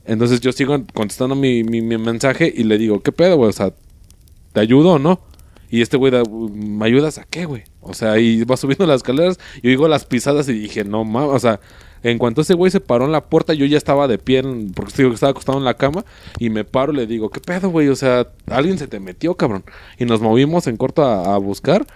Entonces 0.06 0.40
yo 0.40 0.52
sigo 0.52 0.76
contestando 0.92 1.34
mi, 1.34 1.64
mi- 1.64 1.80
mi 1.80 1.96
mensaje 1.96 2.52
y 2.54 2.64
le 2.64 2.76
digo, 2.78 3.00
¿qué 3.00 3.10
pedo, 3.12 3.36
güey? 3.36 3.48
O 3.48 3.52
sea, 3.52 3.72
¿te 4.52 4.60
ayudo 4.60 4.92
o 4.94 4.98
no? 4.98 5.20
Y 5.70 5.80
este 5.80 5.96
güey, 5.96 6.12
¿me 6.52 6.84
ayudas 6.84 7.18
a 7.18 7.24
qué, 7.24 7.46
güey? 7.46 7.64
O 7.80 7.94
sea, 7.94 8.18
y 8.18 8.44
va 8.44 8.56
subiendo 8.56 8.86
las 8.86 8.96
escaleras 8.98 9.40
y 9.62 9.68
oigo 9.68 9.88
las 9.88 10.04
pisadas 10.04 10.48
y 10.48 10.52
dije, 10.52 10.84
no 10.84 11.04
mames, 11.04 11.30
o 11.32 11.38
sea, 11.38 11.58
en 12.02 12.18
cuanto 12.18 12.42
ese 12.42 12.52
güey 12.52 12.70
se 12.70 12.80
paró 12.80 13.06
en 13.06 13.12
la 13.12 13.24
puerta, 13.24 13.54
yo 13.54 13.64
ya 13.64 13.78
estaba 13.78 14.06
de 14.06 14.18
pie, 14.18 14.40
en- 14.40 14.72
porque 14.72 14.92
digo 14.98 15.08
que 15.08 15.14
estaba 15.14 15.30
acostado 15.30 15.56
en 15.58 15.64
la 15.64 15.74
cama, 15.74 16.04
y 16.38 16.50
me 16.50 16.64
paro 16.64 16.92
y 16.92 16.96
le 16.96 17.06
digo, 17.06 17.30
¿qué 17.30 17.40
pedo, 17.40 17.70
güey? 17.70 17.88
O 17.88 17.96
sea, 17.96 18.28
alguien 18.46 18.76
se 18.78 18.86
te 18.88 19.00
metió, 19.00 19.34
cabrón. 19.36 19.64
Y 19.98 20.04
nos 20.04 20.20
movimos 20.20 20.66
en 20.66 20.76
corto 20.76 21.02
a, 21.02 21.34
a 21.34 21.38
buscar. 21.38 21.86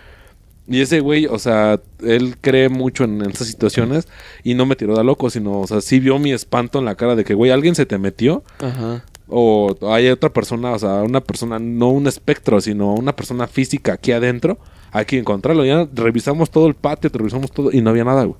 Y 0.68 0.82
ese 0.82 1.00
güey, 1.00 1.26
o 1.26 1.38
sea, 1.38 1.80
él 2.02 2.37
cree 2.40 2.68
mucho 2.68 3.04
en, 3.04 3.22
esas 3.22 3.46
situaciones 3.46 4.06
y 4.44 4.54
no 4.54 4.66
me 4.66 4.76
tiró 4.76 4.94
de 4.96 5.02
loco, 5.02 5.30
sino, 5.30 5.60
o 5.60 5.66
sea, 5.66 5.80
sí 5.80 5.98
vio 5.98 6.18
mi 6.18 6.32
espanto 6.32 6.78
en 6.78 6.84
la 6.84 6.94
cara 6.94 7.16
de 7.16 7.25
que, 7.25 7.32
güey, 7.32 7.50
alguien 7.50 7.75
se 7.75 7.87
te 7.87 7.96
metió 7.96 8.44
Ajá. 8.60 9.02
o 9.28 9.75
hay 9.90 10.08
otra 10.08 10.30
persona, 10.30 10.72
o 10.72 10.78
sea, 10.78 11.02
una 11.02 11.22
persona, 11.22 11.58
no 11.58 11.88
un 11.88 12.06
espectro, 12.06 12.60
sino 12.60 12.92
una 12.92 13.16
persona 13.16 13.46
física 13.46 13.94
aquí 13.94 14.12
adentro, 14.12 14.58
hay 14.92 15.06
que 15.06 15.18
encontrarlo. 15.18 15.64
Ya 15.64 15.88
revisamos 15.94 16.50
todo 16.50 16.66
el 16.66 16.75
patio, 16.75 17.10
revisamos 17.12 17.50
todo 17.50 17.72
y 17.72 17.80
no 17.80 17.90
había 17.90 18.04
nada, 18.04 18.25
güey. 18.25 18.38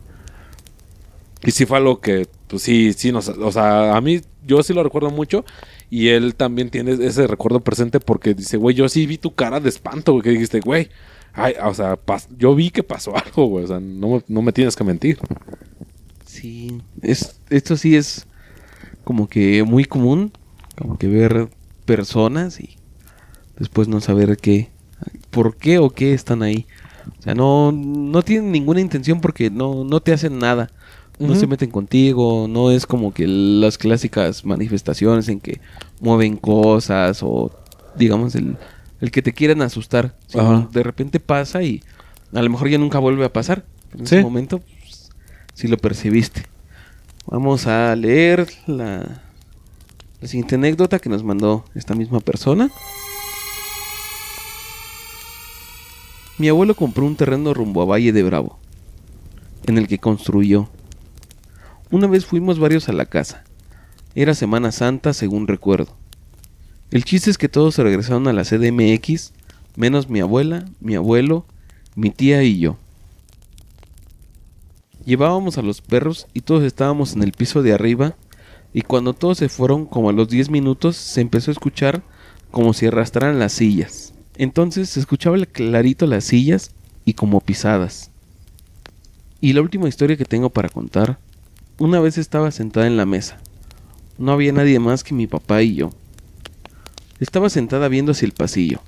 Y 1.45 1.53
sí 1.53 1.67
fue 1.67 1.79
algo 1.79 2.01
que, 2.01 2.27
pues 2.49 2.63
sí, 2.63 2.93
sí, 2.93 3.13
nos, 3.13 3.29
o 3.29 3.53
sea, 3.53 3.97
a 3.97 4.01
mí, 4.01 4.21
yo 4.47 4.63
sí 4.63 4.75
lo 4.75 4.83
recuerdo 4.83 5.11
mucho 5.11 5.45
y 5.89 6.09
él 6.09 6.35
también 6.35 6.69
tiene 6.69 6.93
ese 6.93 7.27
recuerdo 7.27 7.61
presente 7.61 8.01
porque 8.01 8.35
dice, 8.35 8.57
güey, 8.57 8.75
yo 8.75 8.89
sí 8.89 9.07
vi 9.07 9.19
tu 9.19 9.35
cara 9.35 9.61
de 9.61 9.69
espanto, 9.69 10.13
güey, 10.13 10.25
que 10.25 10.31
dijiste, 10.31 10.61
güey, 10.61 10.89
ay, 11.33 11.55
o 11.63 11.75
sea, 11.75 11.97
pas- 11.97 12.29
yo 12.39 12.55
vi 12.55 12.71
que 12.71 12.83
pasó 12.83 13.17
algo, 13.25 13.47
güey, 13.47 13.65
o 13.65 13.69
sea, 13.69 13.81
no, 13.81 14.23
no 14.29 14.43
me 14.43 14.53
tienes 14.53 14.77
que 14.77 14.85
mentir. 14.85 15.19
Sí, 16.25 16.81
es, 17.03 17.41
esto 17.51 17.77
sí 17.77 17.97
es 17.97 18.27
como 19.05 19.29
que 19.29 19.63
muy 19.65 19.85
común, 19.85 20.33
como 20.77 20.99
que 20.99 21.09
ver 21.09 21.49
personas 21.85 22.61
y 22.61 22.77
después 23.59 23.89
no 23.89 24.01
saber 24.01 24.37
qué, 24.37 24.69
por 25.31 25.57
qué 25.57 25.79
o 25.79 25.91
qué 25.91 26.13
están 26.15 26.43
ahí. 26.43 26.67
O 27.19 27.23
sea, 27.23 27.35
no, 27.35 27.73
no 27.73 28.23
tienen 28.23 28.53
ninguna 28.53 28.81
intención 28.81 29.21
porque 29.21 29.51
no, 29.51 29.85
no 29.85 30.01
te 30.01 30.13
hacen 30.13 30.39
nada. 30.39 30.71
No 31.19 31.35
se 31.35 31.49
meten 31.49 31.73
contigo, 31.73 32.47
no 32.49 32.71
es 32.71 32.87
como 32.87 33.13
que 33.13 33.27
las 33.27 33.77
clásicas 33.77 34.45
manifestaciones 34.45 35.29
en 35.29 35.41
que 35.41 35.61
mueven 36.01 36.37
cosas 36.37 37.25
o 37.25 37.51
digamos 37.97 38.37
el, 38.37 38.57
el 39.01 39.11
que 39.11 39.23
te 39.23 39.33
quieran 39.33 39.63
asustar. 39.63 40.17
sino 40.27 40.69
de 40.73 40.83
repente 40.83 41.21
pasa 41.21 41.63
y 41.63 41.83
a 42.35 42.43
lo 42.43 42.51
mejor 42.51 42.69
ya 42.69 42.79
nunca 42.79 42.99
vuelve 42.99 43.25
a 43.25 43.33
pasar. 43.33 43.65
En 43.93 44.07
Sí. 44.07 44.17
ese 44.17 44.23
momento, 44.23 44.59
pues, 44.61 45.11
si 45.55 45.69
lo 45.69 45.77
percibiste. 45.79 46.43
Vamos 47.27 47.67
a 47.67 47.95
leer 47.97 48.47
la, 48.67 49.23
la 50.21 50.29
siguiente 50.29 50.55
anécdota 50.57 50.99
que 50.99 51.09
nos 51.09 51.23
mandó 51.25 51.65
esta 51.75 51.95
misma 51.95 52.21
persona. 52.21 52.71
Mi 56.39 56.49
abuelo 56.49 56.75
compró 56.75 57.05
un 57.05 57.17
terreno 57.17 57.53
rumbo 57.53 57.83
a 57.83 57.87
Valle 57.87 58.13
de 58.13 58.23
Bravo, 58.23 58.59
en 59.67 59.77
el 59.79 59.89
que 59.89 59.99
construyó. 59.99 60.69
Una 61.91 62.07
vez 62.07 62.27
fuimos 62.27 62.59
varios 62.59 62.89
a 62.89 62.93
la 62.93 63.07
casa. 63.07 63.45
Era 64.15 64.35
Semana 64.35 64.71
Santa, 64.73 65.13
según 65.13 65.49
recuerdo. 65.49 65.97
El 66.91 67.05
chiste 67.05 67.31
es 67.31 67.37
que 67.37 67.51
todos 67.51 67.75
se 67.75 67.83
regresaron 67.83 68.29
a 68.29 68.33
la 68.33 68.45
CDMX, 68.45 69.33
menos 69.77 70.09
mi 70.09 70.21
abuela, 70.21 70.65
mi 70.81 70.95
abuelo, 70.95 71.45
mi 71.95 72.09
tía 72.11 72.43
y 72.43 72.59
yo. 72.59 72.79
Llevábamos 75.05 75.59
a 75.59 75.63
los 75.63 75.83
perros 75.83 76.27
y 76.33 76.41
todos 76.41 76.65
estábamos 76.65 77.13
en 77.13 77.23
el 77.23 77.33
piso 77.33 77.63
de 77.63 77.75
arriba 77.75 78.17
y 78.73 78.83
cuando 78.83 79.13
todos 79.13 79.37
se 79.37 79.51
fueron 79.51 79.85
como 79.85 80.09
a 80.09 80.13
los 80.15 80.29
10 80.31 80.49
minutos 80.49 80.97
se 80.97 81.21
empezó 81.21 81.51
a 81.51 81.53
escuchar 81.53 82.03
como 82.51 82.73
si 82.73 82.87
arrastraran 82.87 83.39
las 83.39 83.53
sillas. 83.53 84.15
Entonces 84.39 84.89
se 84.89 85.01
escuchaba 85.01 85.37
clarito 85.45 86.07
las 86.07 86.25
sillas 86.25 86.71
y 87.05 87.13
como 87.13 87.41
pisadas. 87.41 88.11
Y 89.43 89.53
la 89.53 89.61
última 89.61 89.89
historia 89.89 90.17
que 90.17 90.25
tengo 90.25 90.49
para 90.49 90.71
contar, 90.71 91.19
una 91.79 92.01
vez 92.01 92.17
estaba 92.17 92.51
sentada 92.51 92.87
en 92.87 92.97
la 92.97 93.05
mesa. 93.05 93.39
No 94.17 94.33
había 94.33 94.53
nadie 94.53 94.79
más 94.79 95.05
que 95.05 95.15
mi 95.15 95.27
papá 95.27 95.63
y 95.63 95.75
yo. 95.75 95.91
Estaba 97.21 97.51
sentada 97.51 97.89
viendo 97.89 98.13
hacia 98.13 98.27
el 98.27 98.33
pasillo. 98.33 98.81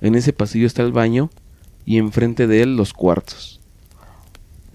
En 0.00 0.14
ese 0.14 0.32
pasillo 0.32 0.66
está 0.66 0.82
el 0.82 0.92
baño 0.92 1.30
y 1.86 1.98
enfrente 1.98 2.46
de 2.46 2.62
él 2.62 2.76
los 2.76 2.92
cuartos. 2.92 3.60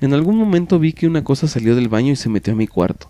En 0.01 0.13
algún 0.13 0.37
momento 0.37 0.79
vi 0.79 0.93
que 0.93 1.07
una 1.07 1.23
cosa 1.23 1.47
salió 1.47 1.75
del 1.75 1.89
baño 1.89 2.13
y 2.13 2.15
se 2.15 2.29
metió 2.29 2.53
a 2.53 2.55
mi 2.55 2.67
cuarto. 2.67 3.09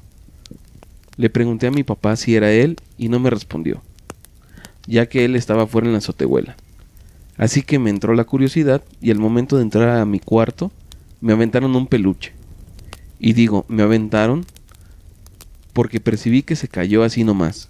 Le 1.16 1.30
pregunté 1.30 1.68
a 1.68 1.72
mi 1.72 1.84
papá 1.84 2.16
si 2.16 2.36
era 2.36 2.52
él 2.52 2.78
y 2.98 3.10
no 3.10 3.20
me 3.20 3.30
respondió, 3.30 3.82
ya 4.88 5.08
que 5.08 5.26
él 5.26 5.36
estaba 5.36 5.68
fuera 5.68 5.88
en 5.88 5.94
la 5.94 6.00
azotehuela. 6.00 6.56
Así 7.38 7.62
que 7.62 7.80
me 7.80 7.90
entró 7.90 8.14
la 8.16 8.26
curiosidad 8.26 8.84
y 9.00 9.12
al 9.12 9.20
momento 9.20 9.58
de 9.58 9.64
entrar 9.64 9.98
a 9.98 10.06
mi 10.06 10.20
cuarto 10.20 10.72
me 11.22 11.32
aventaron 11.32 11.76
un 11.76 11.88
peluche. 11.88 12.34
Y 13.20 13.34
digo, 13.34 13.66
me 13.70 13.84
aventaron 13.84 14.46
porque 15.72 16.00
percibí 16.00 16.44
que 16.44 16.56
se 16.56 16.68
cayó 16.68 17.04
así 17.04 17.24
nomás. 17.24 17.70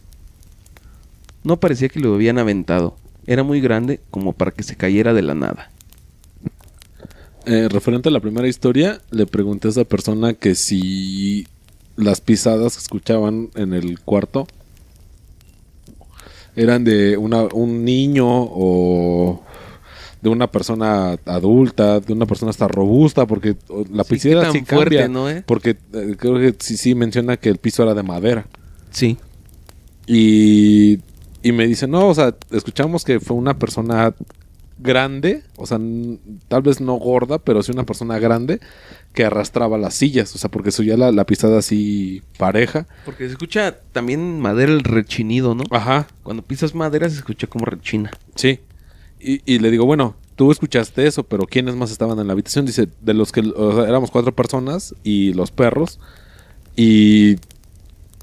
No 1.44 1.60
parecía 1.60 1.90
que 1.90 2.00
lo 2.00 2.16
habían 2.16 2.38
aventado, 2.38 2.96
era 3.26 3.44
muy 3.44 3.62
grande 3.62 4.00
como 4.12 4.34
para 4.34 4.52
que 4.52 4.64
se 4.64 4.76
cayera 4.76 5.14
de 5.14 5.22
la 5.22 5.36
nada. 5.36 5.72
Eh, 7.46 7.68
referente 7.70 8.10
a 8.10 8.12
la 8.12 8.20
primera 8.20 8.48
historia, 8.48 9.02
le 9.12 9.26
pregunté 9.26 9.68
a 9.68 9.72
esa 9.72 9.84
persona 9.84 10.34
que 10.34 10.56
si 10.56 11.48
las 11.96 12.22
pisadas 12.22 12.76
que 12.76 12.82
escuchaban 12.82 13.50
en 13.56 13.74
el 13.74 14.00
cuarto 14.00 14.48
eran 16.56 16.84
de 16.84 17.18
una, 17.18 17.44
un 17.44 17.86
niño 17.86 18.26
o 18.28 19.42
de 20.22 20.30
una 20.30 20.52
persona 20.52 21.18
adulta, 21.26 22.00
de 22.00 22.14
una 22.14 22.26
persona 22.26 22.50
hasta 22.50 22.68
robusta, 22.68 23.26
porque 23.26 23.56
la 23.92 24.04
Sí, 24.04 24.32
tan 24.32 24.52
sí 24.52 24.64
fuerte, 24.66 24.98
cambia, 24.98 25.08
¿no, 25.08 25.30
eh? 25.30 25.44
porque 25.46 25.78
eh, 25.94 26.16
creo 26.18 26.36
que 26.36 26.56
sí, 26.60 26.76
sí 26.76 26.94
menciona 26.96 27.38
que 27.38 27.50
el 27.50 27.58
piso 27.58 27.84
era 27.84 27.94
de 27.94 28.04
madera. 28.04 28.48
Sí. 28.92 29.18
Y, 30.08 31.00
y 31.44 31.52
me 31.52 31.68
dice, 31.68 31.88
no, 31.88 32.08
o 32.08 32.14
sea, 32.14 32.36
escuchamos 32.52 33.04
que 33.04 33.20
fue 33.20 33.36
una 33.38 33.58
persona 33.58 34.14
grande, 34.82 35.44
o 35.58 35.66
sea, 35.66 35.78
tal 36.48 36.62
vez 36.62 36.80
no 36.80 36.96
gorda, 36.96 37.38
pero 37.40 37.62
sí 37.64 37.72
una 37.72 37.86
persona 37.86 38.18
grande 38.18 38.60
que 39.14 39.26
arrastraba 39.26 39.78
las 39.78 39.94
sillas, 39.94 40.34
o 40.36 40.38
sea, 40.38 40.50
porque 40.50 40.72
subía 40.72 40.96
la, 40.96 41.12
la 41.12 41.26
pisada 41.26 41.60
así 41.60 42.22
pareja. 42.38 42.88
Porque 43.04 43.26
se 43.26 43.32
escucha 43.34 43.78
también 43.92 44.40
madera 44.40 44.72
el 44.72 44.84
rechinido, 44.84 45.54
¿no? 45.56 45.64
Ajá, 45.72 46.08
Cuando 46.24 46.44
pisas 46.44 46.76
madera 46.76 47.10
se 47.10 47.18
escucha 47.18 47.48
como 47.48 47.66
rechina. 47.66 48.12
sí. 48.36 48.60
Y, 49.22 49.42
y 49.46 49.60
le 49.60 49.70
digo, 49.70 49.86
bueno, 49.86 50.16
tú 50.38 50.50
escuchaste 50.50 51.06
eso, 51.06 51.24
pero 51.24 51.46
¿quiénes 51.46 51.76
más 51.76 51.92
estaban 51.92 52.18
en 52.20 52.28
la 52.28 52.32
habitación? 52.32 52.66
Dice, 52.66 52.88
de 53.02 53.14
los 53.14 53.34
que, 53.34 53.42
o 53.42 53.76
sea, 53.76 53.84
éramos 53.90 54.12
cuatro 54.12 54.34
personas 54.34 54.96
y 55.04 55.34
los 55.34 55.52
perros. 55.52 56.00
Y 56.78 57.36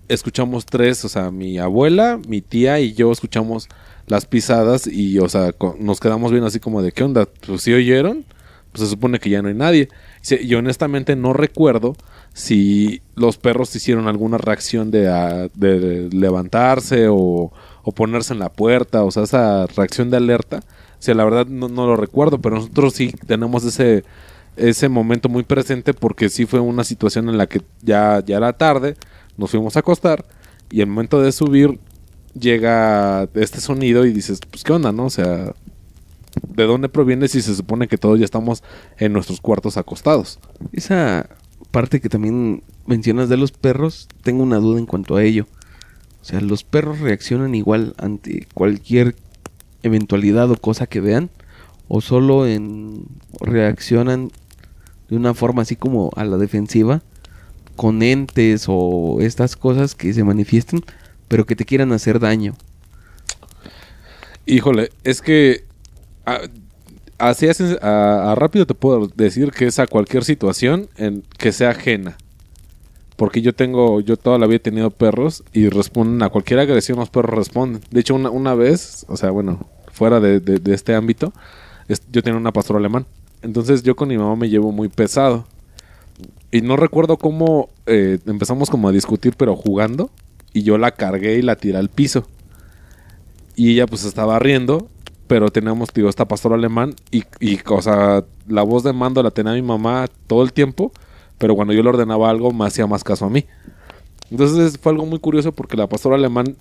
escuchamos 0.09 0.66
tres, 0.66 1.05
o 1.05 1.09
sea, 1.09 1.31
mi 1.31 1.59
abuela, 1.59 2.21
mi 2.29 2.40
tía 2.40 2.81
y 2.81 2.95
yo 2.95 3.12
escuchamos 3.12 3.69
las 4.07 4.27
pisadas 4.27 4.87
y, 4.87 5.19
o 5.19 5.29
sea, 5.29 5.53
nos 5.79 6.01
quedamos 6.01 6.33
bien 6.33 6.45
así 6.45 6.61
como 6.61 6.83
de, 6.83 6.92
¿qué 6.92 7.05
onda? 7.05 7.27
Pues 7.47 7.62
si 7.62 7.73
oyeron, 7.73 8.25
pues 8.73 8.85
se 8.85 8.90
supone 8.90 9.19
que 9.19 9.31
ya 9.31 9.42
no 9.42 9.49
hay 9.49 9.55
nadie. 9.55 9.88
Y 10.29 10.55
honestamente 10.55 11.16
no 11.16 11.33
recuerdo 11.33 11.97
si 12.33 13.01
los 13.14 13.38
perros 13.38 13.75
hicieron 13.75 14.09
alguna 14.09 14.38
reacción 14.38 14.90
de, 14.90 15.09
ah, 15.09 15.49
de 15.55 16.09
levantarse 16.12 17.09
o, 17.09 17.53
o 17.83 17.92
ponerse 17.92 18.33
en 18.33 18.40
la 18.40 18.53
puerta, 18.53 19.05
o 19.05 19.11
sea, 19.11 19.23
esa 19.23 19.66
reacción 19.66 20.11
de 20.11 20.16
alerta. 20.19 20.59
O 20.59 21.03
sea, 21.03 21.14
la 21.14 21.25
verdad 21.25 21.47
no, 21.47 21.69
no 21.69 21.87
lo 21.87 21.97
recuerdo, 21.97 22.40
pero 22.40 22.57
nosotros 22.57 22.95
sí 22.95 23.14
tenemos 23.27 23.64
ese, 23.64 24.05
ese 24.57 24.88
momento 24.88 25.29
muy 25.29 25.45
presente 25.45 25.95
porque 25.95 26.29
sí 26.29 26.47
fue 26.47 26.61
una 26.61 26.85
situación 26.85 27.29
en 27.29 27.38
la 27.38 27.47
que 27.47 27.62
ya, 27.83 28.23
ya 28.25 28.38
era 28.38 28.53
tarde, 28.55 28.97
nos 29.37 29.51
fuimos 29.51 29.77
a 29.77 29.81
acostar 29.81 30.25
y 30.70 30.81
el 30.81 30.87
momento 30.88 31.20
de 31.20 31.33
subir 31.33 31.79
llega 32.38 33.29
este 33.35 33.61
sonido 33.61 34.05
y 34.05 34.12
dices, 34.12 34.40
pues 34.51 34.64
qué 34.64 34.72
onda, 34.72 34.92
¿no? 34.92 35.07
O 35.07 35.11
sea, 35.11 35.55
¿de 36.49 36.64
dónde 36.64 36.88
proviene 36.88 37.29
si 37.29 37.40
se 37.42 37.55
supone 37.55 37.88
que 37.88 37.99
todos 37.99 38.18
ya 38.18 38.25
estamos 38.25 38.62
en 38.99 39.12
nuestros 39.12 39.40
cuartos 39.40 39.77
acostados? 39.77 40.38
Esa 40.72 41.29
parte 41.70 42.01
que 42.01 42.09
también 42.09 42.62
mencionas 42.87 43.29
de 43.29 43.37
los 43.37 43.53
perros, 43.53 44.09
tengo 44.22 44.42
una 44.42 44.59
duda 44.59 44.79
en 44.79 44.87
cuanto 44.87 45.16
a 45.16 45.22
ello. 45.22 45.46
O 46.20 46.25
sea, 46.25 46.40
los 46.40 46.64
perros 46.64 47.01
reaccionan 47.01 47.55
igual 47.55 47.94
ante 47.99 48.46
cualquier 48.55 49.14
eventualidad 49.83 50.51
o 50.51 50.57
cosa 50.57 50.87
que 50.87 51.01
vean, 51.01 51.31
o 51.88 52.01
solo 52.01 52.46
en 52.46 53.05
reaccionan 53.40 54.31
de 55.09 55.16
una 55.16 55.35
forma 55.35 55.62
así 55.62 55.77
como 55.77 56.11
a 56.16 56.25
la 56.25 56.37
defensiva 56.37 57.03
con 57.76 58.02
entes 58.02 58.64
o 58.68 59.18
estas 59.20 59.56
cosas 59.56 59.94
que 59.94 60.12
se 60.12 60.24
manifiesten, 60.24 60.82
pero 61.28 61.46
que 61.46 61.56
te 61.56 61.64
quieran 61.64 61.92
hacer 61.92 62.18
daño. 62.18 62.54
Híjole, 64.46 64.90
es 65.04 65.20
que 65.22 65.64
así 67.18 67.46
es, 67.46 67.60
a, 67.82 68.34
rápido 68.36 68.66
te 68.66 68.74
puedo 68.74 69.08
decir 69.08 69.50
que 69.50 69.66
es 69.66 69.78
a 69.78 69.86
cualquier 69.86 70.24
situación 70.24 70.88
en 70.96 71.22
que 71.38 71.52
sea 71.52 71.70
ajena. 71.70 72.16
Porque 73.16 73.40
yo 73.40 73.54
tengo, 73.54 74.00
yo 74.00 74.18
toda 74.18 74.38
la 74.38 74.46
vida 74.46 74.56
he 74.56 74.60
tenido 74.60 74.90
perros 74.90 75.42
y 75.54 75.68
responden 75.70 76.22
a 76.22 76.28
cualquier 76.28 76.60
agresión, 76.60 76.98
los 76.98 77.08
perros 77.08 77.34
responden. 77.34 77.80
De 77.90 78.00
hecho, 78.00 78.14
una, 78.14 78.28
una 78.30 78.54
vez, 78.54 79.06
o 79.08 79.16
sea, 79.16 79.30
bueno, 79.30 79.66
fuera 79.90 80.20
de, 80.20 80.38
de- 80.40 80.74
este 80.74 80.94
ámbito, 80.94 81.32
yo 82.12 82.22
tenía 82.22 82.38
una 82.38 82.52
pastora 82.52 82.78
alemán. 82.78 83.06
Entonces 83.42 83.82
yo 83.82 83.96
con 83.96 84.08
mi 84.08 84.18
mamá 84.18 84.36
me 84.36 84.50
llevo 84.50 84.70
muy 84.70 84.88
pesado. 84.88 85.46
Y 86.50 86.61
no 86.62 86.76
recuerdo 86.76 87.16
cómo 87.16 87.70
eh, 87.87 88.18
empezamos 88.26 88.70
como 88.70 88.88
a 88.88 88.92
discutir, 88.92 89.35
pero 89.37 89.56
jugando. 89.56 90.11
Y 90.52 90.62
yo 90.62 90.78
la 90.78 90.92
cargué 90.92 91.38
y 91.38 91.42
la 91.42 91.56
tiré 91.56 91.78
al 91.78 91.90
piso. 91.90 92.26
Y 93.56 93.72
ella 93.72 93.87
pues 93.87 94.04
estaba 94.04 94.38
riendo, 94.38 94.88
pero 95.26 95.50
teníamos, 95.50 95.92
digo, 95.92 96.09
esta 96.09 96.26
pastora 96.26 96.54
alemán. 96.54 96.94
Y, 97.11 97.24
y, 97.40 97.59
o 97.68 97.82
sea, 97.82 98.24
la 98.46 98.62
voz 98.62 98.85
de 98.85 98.92
mando 98.92 99.22
la 99.22 99.30
tenía 99.30 99.52
mi 99.52 99.62
mamá 99.62 100.06
todo 100.26 100.42
el 100.42 100.52
tiempo. 100.52 100.92
Pero 101.38 101.54
cuando 101.54 101.74
yo 101.74 101.82
le 101.82 101.88
ordenaba 101.88 102.30
algo, 102.30 102.52
me 102.52 102.66
hacía 102.66 102.87
más 102.87 103.04
caso 103.04 103.26
a 103.26 103.30
mí. 103.30 103.44
Entonces 104.30 104.78
fue 104.78 104.92
algo 104.92 105.06
muy 105.06 105.18
curioso 105.18 105.52
porque 105.52 105.76
la 105.76 105.88
pastora 105.88 106.16
alemán, 106.16 106.56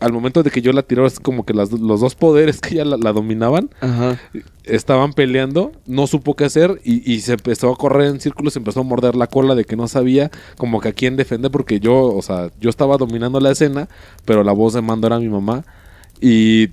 al 0.00 0.12
momento 0.12 0.42
de 0.42 0.50
que 0.50 0.60
yo 0.62 0.72
la 0.72 0.82
tiré, 0.82 1.04
es 1.06 1.18
como 1.20 1.44
que 1.44 1.54
las- 1.54 1.72
los 1.72 2.00
dos 2.00 2.14
poderes 2.14 2.60
que 2.60 2.74
ella 2.74 2.84
la- 2.84 2.96
la 2.96 3.12
dominaban 3.12 3.70
Ajá. 3.80 4.18
estaban 4.64 5.12
peleando, 5.12 5.72
no 5.86 6.06
supo 6.06 6.34
qué 6.34 6.44
hacer 6.44 6.80
y, 6.84 7.10
y 7.12 7.20
se 7.20 7.32
empezó 7.34 7.72
a 7.72 7.76
correr 7.76 8.08
en 8.08 8.20
círculos, 8.20 8.52
se 8.52 8.58
empezó 8.58 8.80
a 8.80 8.84
morder 8.84 9.14
la 9.16 9.26
cola 9.26 9.54
de 9.54 9.64
que 9.64 9.76
no 9.76 9.88
sabía 9.88 10.30
como 10.56 10.80
que 10.80 10.88
a 10.88 10.92
quién 10.92 11.16
defender 11.16 11.50
porque 11.50 11.80
yo, 11.80 12.14
o 12.14 12.22
sea, 12.22 12.50
yo 12.60 12.70
estaba 12.70 12.96
dominando 12.96 13.40
la 13.40 13.50
escena, 13.50 13.88
pero 14.24 14.44
la 14.44 14.52
voz 14.52 14.72
de 14.74 14.82
mando 14.82 15.06
era 15.06 15.18
mi 15.18 15.28
mamá 15.28 15.64
y, 16.20 16.68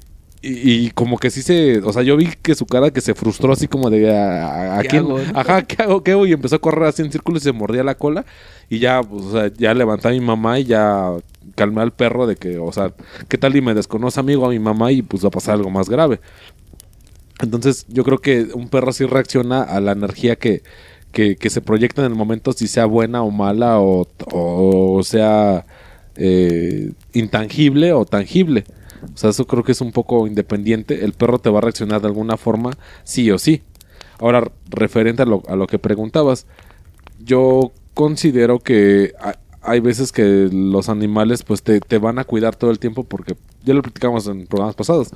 y, 0.50 0.86
y 0.88 0.92
como 0.92 1.18
que 1.18 1.32
sí 1.32 1.42
se, 1.42 1.80
o 1.80 1.94
sea, 1.94 2.04
yo 2.04 2.18
vi 2.18 2.28
que 2.42 2.56
su 2.56 2.68
cara 2.68 2.92
que 2.92 3.02
se 3.02 3.16
frustró 3.16 3.54
así 3.54 3.68
como 3.68 3.90
de 3.90 4.16
a, 4.16 4.48
a- 4.76 4.80
a 4.80 4.84
¿Qué 4.84 4.88
quién, 4.88 5.04
hago, 5.04 5.26
no? 5.26 5.34
ajá, 5.34 5.64
¿qué 5.64 5.82
hago? 5.84 6.04
¿Qué 6.04 6.12
hago? 6.12 6.26
Y 6.28 6.34
empezó 6.34 6.56
a 6.58 6.60
correr 6.60 6.86
así 6.88 7.02
en 7.02 7.12
círculos 7.12 7.42
y 7.44 7.46
se 7.46 7.52
mordía 7.54 7.84
la 7.84 7.96
cola 7.98 8.26
y 8.70 8.80
ya, 8.80 9.02
pues, 9.04 9.24
o 9.26 9.32
sea, 9.32 9.52
ya 9.58 9.74
levanté 9.74 10.10
a 10.10 10.12
mi 10.12 10.22
mamá 10.22 10.60
y 10.60 10.66
ya 10.66 11.12
calmé 11.56 11.82
al 11.82 11.94
perro 11.94 12.28
de 12.28 12.36
que, 12.38 12.58
o 12.60 12.72
sea, 12.72 12.94
¿qué 13.28 13.38
tal 13.38 13.56
y 13.56 13.62
me 13.62 13.74
desconoce 13.74 14.20
amigo 14.20 14.46
a 14.46 14.50
mi 14.50 14.60
mamá 14.60 14.92
y 14.92 15.02
pues 15.02 15.24
va 15.24 15.30
a 15.30 15.32
pasar 15.32 15.56
algo 15.56 15.70
más 15.72 15.90
grave? 15.90 16.20
Entonces 17.42 17.86
yo 17.90 18.04
creo 18.04 18.20
que 18.20 18.48
un 18.54 18.70
perro 18.70 18.94
sí 18.94 19.06
reacciona 19.06 19.62
a 19.64 19.82
la 19.82 19.92
energía 19.92 20.38
que, 20.38 20.64
que, 21.12 21.36
que 21.36 21.50
se 21.50 21.62
proyecta 21.62 22.02
en 22.06 22.12
el 22.12 22.18
momento, 22.18 22.54
si 22.54 22.68
sea 22.68 22.86
buena 22.86 23.24
o 23.24 23.32
mala 23.32 23.80
o, 23.80 24.08
o 24.32 25.04
sea 25.04 25.66
eh, 26.16 26.92
intangible 27.14 27.92
o 27.94 28.06
tangible. 28.06 28.64
O 29.14 29.18
sea, 29.18 29.30
eso 29.30 29.46
creo 29.48 29.64
que 29.64 29.72
es 29.72 29.82
un 29.82 29.92
poco 29.92 30.28
independiente. 30.28 31.04
El 31.06 31.14
perro 31.14 31.40
te 31.40 31.50
va 31.50 31.60
a 31.60 31.62
reaccionar 31.62 32.02
de 32.02 32.08
alguna 32.08 32.38
forma, 32.38 32.72
sí 33.04 33.30
o 33.32 33.38
sí. 33.40 33.62
Ahora, 34.20 34.50
referente 34.70 35.22
a 35.24 35.26
lo, 35.26 35.44
a 35.48 35.56
lo 35.56 35.68
que 35.68 35.80
preguntabas, 35.80 36.46
yo 37.24 37.72
considero 37.94 38.60
que 38.60 39.14
ha- 39.22 39.38
hay 39.62 39.80
veces 39.80 40.12
que 40.12 40.50
los 40.52 40.90
animales 40.90 41.44
pues 41.44 41.64
te, 41.64 41.80
te 41.80 41.98
van 41.98 42.20
a 42.20 42.24
cuidar 42.24 42.56
todo 42.56 42.72
el 42.72 42.80
tiempo 42.80 43.04
porque 43.04 43.36
ya 43.64 43.74
lo 43.74 43.82
platicamos 43.82 44.28
en 44.28 44.46
programas 44.48 44.76
pasados 44.76 45.10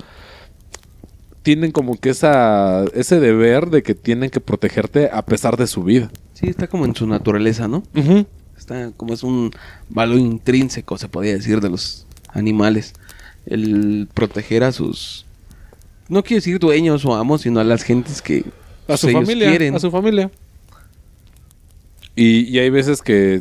tienen 1.42 1.72
como 1.72 1.96
que 1.98 2.10
esa 2.10 2.84
ese 2.94 3.18
deber 3.18 3.70
de 3.70 3.82
que 3.82 3.94
tienen 3.94 4.30
que 4.30 4.40
protegerte 4.40 5.08
a 5.12 5.24
pesar 5.24 5.56
de 5.56 5.66
su 5.66 5.82
vida. 5.82 6.10
Sí, 6.34 6.46
está 6.48 6.66
como 6.66 6.84
en 6.84 6.94
su 6.94 7.06
naturaleza, 7.06 7.66
¿no? 7.68 7.82
Está 8.58 8.90
como 8.96 9.14
es 9.14 9.22
un 9.22 9.50
valor 9.88 10.18
intrínseco, 10.18 10.98
se 10.98 11.08
podría 11.08 11.32
decir, 11.32 11.60
de 11.62 11.70
los 11.70 12.06
animales. 12.28 12.92
El 13.46 14.08
proteger 14.12 14.64
a 14.64 14.72
sus... 14.72 15.26
No 16.08 16.22
quiero 16.22 16.38
decir 16.38 16.58
dueños 16.58 17.04
o 17.04 17.14
amos, 17.14 17.42
sino 17.42 17.60
a 17.60 17.64
las 17.64 17.82
gentes 17.82 18.20
que 18.20 18.40
A 18.40 18.42
pues, 18.88 19.00
su 19.00 19.08
ellos 19.08 19.22
familia, 19.22 19.48
quieren. 19.48 19.74
a 19.74 19.78
su 19.78 19.90
familia. 19.90 20.30
Y, 22.16 22.48
y 22.48 22.58
hay 22.58 22.70
veces 22.70 23.00
que 23.02 23.40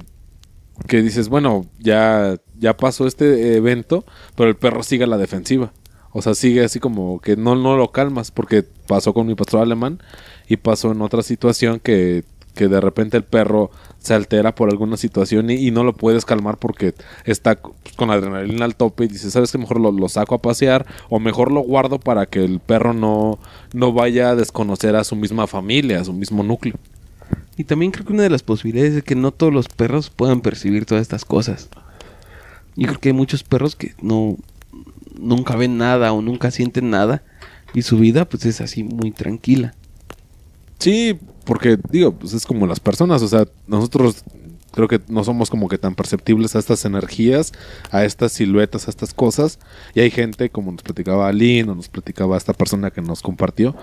que 0.88 1.02
dices, 1.02 1.30
bueno, 1.30 1.66
ya 1.80 2.38
ya 2.58 2.76
pasó 2.76 3.08
este 3.08 3.56
evento, 3.56 4.06
pero 4.36 4.50
el 4.50 4.56
perro 4.56 4.84
sigue 4.84 5.06
a 5.06 5.08
la 5.08 5.18
defensiva. 5.18 5.74
O 6.12 6.22
sea, 6.22 6.34
sigue 6.34 6.64
así 6.64 6.80
como 6.80 7.20
que 7.20 7.36
no, 7.38 7.56
no 7.56 7.78
lo 7.78 7.92
calmas, 7.92 8.32
porque 8.32 8.64
pasó 8.88 9.14
con 9.14 9.28
mi 9.28 9.36
pastor 9.36 9.62
alemán 9.62 10.02
y 10.48 10.58
pasó 10.58 10.92
en 10.92 11.02
otra 11.02 11.22
situación 11.22 11.80
que, 11.80 12.24
que 12.60 12.67
de 12.67 12.82
repente 12.82 13.15
el 13.15 13.24
perro 13.24 13.72
se 14.00 14.13
altera 14.13 14.54
por 14.54 14.69
alguna 14.69 14.98
situación 14.98 15.50
y, 15.50 15.54
y 15.54 15.72
no 15.72 15.86
lo 15.86 15.93
puedes 15.93 16.26
calmar 16.26 16.58
porque 16.58 16.93
está 17.24 17.54
c- 17.54 17.93
con 17.95 18.10
la 18.10 18.15
adrenalina 18.15 18.65
al 18.65 18.76
tope 18.76 19.06
y 19.06 19.08
dices, 19.08 19.32
¿sabes 19.32 19.54
que 19.54 19.58
Mejor 19.58 19.80
lo, 19.80 19.93
lo 19.93 20.10
saco 20.10 20.36
a 20.36 20.41
pasear 20.41 20.86
o 21.10 21.22
mejor 21.22 21.54
lo 21.54 21.62
guardo 21.62 22.00
para 22.00 22.26
que 22.26 22.43
el 22.43 22.60
perro 22.60 22.93
no, 22.93 23.39
no 23.72 23.93
vaya 23.93 24.32
a 24.32 24.36
desconocer 24.36 24.98
a 24.98 25.06
su 25.06 25.15
misma 25.15 25.48
familia, 25.48 26.02
a 26.02 26.04
su 26.04 26.12
mismo 26.12 26.43
núcleo. 26.43 26.76
Y 27.56 27.63
también 27.63 27.91
creo 27.91 28.06
que 28.06 28.12
una 28.13 28.24
de 28.24 28.30
las 28.30 28.43
posibilidades 28.43 28.93
es 28.95 29.04
que 29.04 29.15
no 29.15 29.32
todos 29.32 29.54
los 29.54 29.69
perros 29.69 30.10
puedan 30.10 30.41
percibir 30.41 30.86
todas 30.86 31.02
estas 31.02 31.24
cosas. 31.24 31.69
Yo 32.76 32.88
creo 32.88 33.00
que 33.00 33.10
hay 33.10 33.13
muchos 33.13 33.43
perros 33.43 33.78
que 33.78 33.93
no 34.02 34.36
nunca 35.17 35.56
ven 35.56 35.78
nada 35.78 36.12
o 36.12 36.22
nunca 36.22 36.52
sienten 36.52 36.89
nada 36.89 37.24
y 37.74 37.82
su 37.84 37.98
vida 37.98 38.26
pues 38.26 38.45
es 38.45 38.62
así 38.62 38.84
muy 38.84 39.12
tranquila. 39.12 39.74
Sí, 40.80 41.19
porque 41.50 41.80
digo, 41.90 42.12
pues 42.12 42.34
es 42.34 42.46
como 42.46 42.68
las 42.68 42.80
personas, 42.80 43.24
o 43.24 43.28
sea, 43.28 43.48
nosotros 43.66 44.24
creo 44.72 44.88
que 44.88 45.02
no 45.08 45.24
somos 45.24 45.50
como 45.50 45.68
que 45.68 45.80
tan 45.80 45.96
perceptibles 45.96 46.56
a 46.56 46.60
estas 46.60 46.86
energías, 46.86 47.54
a 47.90 48.06
estas 48.06 48.34
siluetas, 48.34 48.86
a 48.86 48.92
estas 48.92 49.16
cosas, 49.16 49.58
y 49.96 50.02
hay 50.02 50.12
gente 50.12 50.52
como 50.52 50.72
nos 50.72 50.84
platicaba 50.84 51.28
Aline 51.28 51.72
o 51.72 51.74
nos 51.74 51.90
platicaba 51.90 52.38
esta 52.38 52.54
persona 52.54 52.92
que 52.92 53.02
nos 53.02 53.24
compartió, 53.24 53.76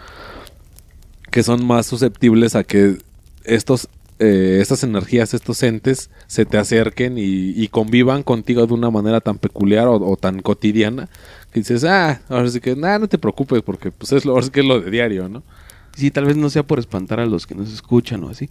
que 1.33 1.43
son 1.43 1.67
más 1.67 1.87
susceptibles 1.87 2.55
a 2.55 2.63
que 2.63 2.99
estos 3.43 3.89
eh, 4.21 4.61
estas 4.63 4.85
energías, 4.85 5.35
estos 5.35 5.61
entes 5.65 6.09
se 6.29 6.45
te 6.45 6.59
acerquen 6.59 7.19
y, 7.19 7.51
y 7.51 7.67
convivan 7.67 8.23
contigo 8.23 8.65
de 8.65 8.75
una 8.75 8.93
manera 8.93 9.21
tan 9.21 9.39
peculiar 9.39 9.89
o, 9.89 10.17
tan 10.17 10.41
cotidiana 10.41 11.09
que 11.53 11.59
dices, 11.59 11.83
ah, 11.83 12.21
ahora 12.29 12.49
sí 12.49 12.61
que, 12.61 12.77
nah, 12.77 13.01
no 13.01 13.09
te 13.09 13.19
preocupes 13.19 13.61
porque 13.63 13.91
pues 13.91 14.13
es 14.13 14.25
lo, 14.25 14.37
que 14.53 14.61
es 14.61 14.67
lo 14.67 14.81
de 14.81 14.89
diario, 14.93 15.29
¿no? 15.29 15.43
Y 15.97 16.01
sí, 16.01 16.11
tal 16.11 16.27
vez 16.27 16.37
no 16.37 16.51
sea 16.51 16.67
por 16.67 16.79
espantar 16.79 17.21
a 17.21 17.27
los 17.27 17.47
que 17.47 17.55
nos 17.55 17.73
escuchan 17.73 18.23
o 18.25 18.29
así. 18.29 18.51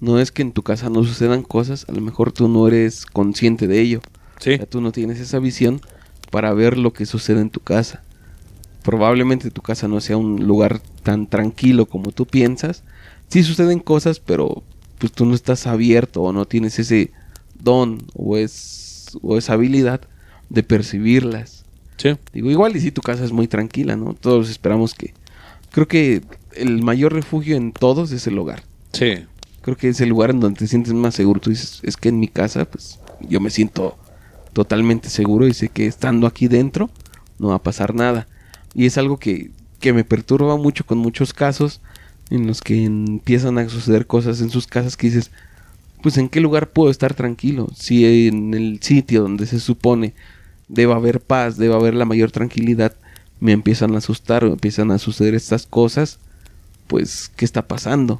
No 0.00 0.18
es 0.18 0.32
que 0.32 0.42
en 0.42 0.52
tu 0.52 0.62
casa 0.62 0.88
no 0.88 1.04
sucedan 1.04 1.42
cosas, 1.42 1.84
a 1.88 1.92
lo 1.92 2.00
mejor 2.00 2.32
tú 2.32 2.48
no 2.48 2.66
eres 2.66 3.04
consciente 3.04 3.66
de 3.66 3.80
ello. 3.80 4.00
Sí. 4.38 4.54
O 4.54 4.56
sea, 4.56 4.66
tú 4.66 4.80
no 4.80 4.92
tienes 4.92 5.20
esa 5.20 5.38
visión 5.38 5.82
para 6.30 6.54
ver 6.54 6.78
lo 6.78 6.92
que 6.92 7.04
sucede 7.04 7.40
en 7.40 7.50
tu 7.50 7.60
casa. 7.60 8.02
Probablemente 8.82 9.50
tu 9.50 9.60
casa 9.60 9.88
no 9.88 10.00
sea 10.00 10.16
un 10.16 10.46
lugar 10.46 10.80
tan 11.02 11.26
tranquilo 11.26 11.84
como 11.84 12.12
tú 12.12 12.26
piensas. 12.26 12.82
Sí 13.28 13.42
suceden 13.42 13.80
cosas, 13.80 14.20
pero 14.20 14.62
pues 14.98 15.12
tú 15.12 15.26
no 15.26 15.34
estás 15.34 15.66
abierto 15.66 16.22
o 16.22 16.32
no 16.32 16.46
tienes 16.46 16.78
ese 16.78 17.10
don 17.62 18.02
o, 18.14 18.38
es, 18.38 19.18
o 19.20 19.36
esa 19.36 19.52
habilidad 19.52 20.00
de 20.48 20.62
percibirlas. 20.62 21.64
Sí. 21.98 22.16
Digo, 22.32 22.50
igual 22.50 22.74
y 22.74 22.80
si 22.80 22.90
tu 22.90 23.02
casa 23.02 23.22
es 23.22 23.32
muy 23.32 23.48
tranquila, 23.48 23.96
¿no? 23.96 24.14
Todos 24.14 24.48
esperamos 24.48 24.94
que... 24.94 25.12
Creo 25.70 25.86
que 25.86 26.22
el 26.54 26.82
mayor 26.82 27.12
refugio 27.12 27.56
en 27.56 27.72
todos 27.72 28.12
es 28.12 28.26
el 28.26 28.38
hogar. 28.38 28.62
Sí. 28.92 29.24
Creo 29.62 29.76
que 29.76 29.88
es 29.88 30.00
el 30.00 30.08
lugar 30.08 30.30
en 30.30 30.40
donde 30.40 30.58
te 30.58 30.66
sientes 30.66 30.92
más 30.94 31.14
seguro. 31.14 31.40
Tú 31.40 31.50
dices, 31.50 31.80
es 31.82 31.96
que 31.96 32.08
en 32.08 32.18
mi 32.18 32.28
casa, 32.28 32.64
pues 32.64 32.98
yo 33.20 33.40
me 33.40 33.50
siento 33.50 33.98
totalmente 34.52 35.08
seguro 35.10 35.46
y 35.46 35.54
sé 35.54 35.68
que 35.68 35.86
estando 35.86 36.26
aquí 36.26 36.48
dentro 36.48 36.90
no 37.38 37.48
va 37.48 37.56
a 37.56 37.62
pasar 37.62 37.94
nada. 37.94 38.26
Y 38.74 38.86
es 38.86 38.98
algo 38.98 39.18
que, 39.18 39.50
que 39.80 39.92
me 39.92 40.04
perturba 40.04 40.56
mucho 40.56 40.84
con 40.84 40.98
muchos 40.98 41.32
casos 41.32 41.80
en 42.30 42.46
los 42.46 42.60
que 42.60 42.84
empiezan 42.84 43.58
a 43.58 43.68
suceder 43.68 44.06
cosas 44.06 44.40
en 44.40 44.50
sus 44.50 44.66
casas 44.66 44.96
que 44.96 45.08
dices, 45.08 45.30
pues 46.02 46.16
en 46.16 46.28
qué 46.28 46.40
lugar 46.40 46.70
puedo 46.70 46.90
estar 46.90 47.14
tranquilo. 47.14 47.68
Si 47.74 48.28
en 48.28 48.54
el 48.54 48.80
sitio 48.82 49.22
donde 49.22 49.46
se 49.46 49.60
supone 49.60 50.14
deba 50.68 50.96
haber 50.96 51.20
paz, 51.20 51.56
deba 51.56 51.76
haber 51.76 51.94
la 51.94 52.04
mayor 52.04 52.30
tranquilidad, 52.30 52.94
me 53.40 53.52
empiezan 53.52 53.94
a 53.94 53.98
asustar 53.98 54.44
o 54.44 54.48
empiezan 54.48 54.90
a 54.90 54.98
suceder 54.98 55.34
estas 55.34 55.66
cosas, 55.66 56.18
pues, 56.90 57.30
¿qué 57.36 57.44
está 57.44 57.68
pasando? 57.68 58.18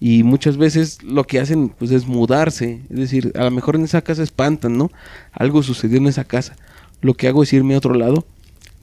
Y 0.00 0.24
muchas 0.24 0.56
veces 0.56 1.02
lo 1.04 1.24
que 1.24 1.38
hacen 1.38 1.68
pues 1.68 1.92
es 1.92 2.06
mudarse, 2.06 2.82
es 2.90 2.96
decir, 2.96 3.32
a 3.36 3.44
lo 3.44 3.52
mejor 3.52 3.76
en 3.76 3.84
esa 3.84 4.02
casa 4.02 4.24
espantan, 4.24 4.76
¿no? 4.76 4.90
Algo 5.32 5.62
sucedió 5.62 5.98
en 5.98 6.08
esa 6.08 6.24
casa. 6.24 6.56
Lo 7.00 7.14
que 7.14 7.28
hago 7.28 7.44
es 7.44 7.52
irme 7.52 7.74
a 7.74 7.78
otro 7.78 7.94
lado, 7.94 8.26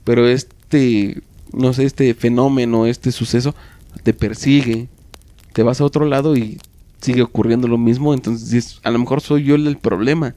pero 0.05 0.25
este, 0.27 1.21
no 1.51 1.73
sé, 1.73 1.83
este 1.83 2.13
fenómeno, 2.13 2.85
este 2.85 3.11
suceso 3.11 3.53
te 4.03 4.13
persigue, 4.13 4.87
te 5.51 5.63
vas 5.63 5.81
a 5.81 5.85
otro 5.85 6.05
lado 6.05 6.37
y 6.37 6.57
sigue 7.01 7.21
ocurriendo 7.21 7.67
lo 7.67 7.77
mismo, 7.77 8.13
entonces 8.13 8.79
a 8.83 8.89
lo 8.89 8.99
mejor 8.99 9.19
soy 9.19 9.43
yo 9.43 9.55
el 9.55 9.77
problema, 9.77 10.33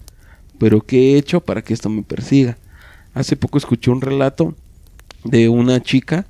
pero 0.58 0.80
¿qué 0.80 1.14
he 1.14 1.18
hecho 1.18 1.40
para 1.40 1.62
que 1.62 1.72
esto 1.72 1.88
me 1.88 2.02
persiga? 2.02 2.58
Hace 3.14 3.36
poco 3.36 3.58
escuché 3.58 3.92
un 3.92 4.00
relato 4.00 4.56
de 5.22 5.48
una 5.48 5.80
chica 5.80 6.26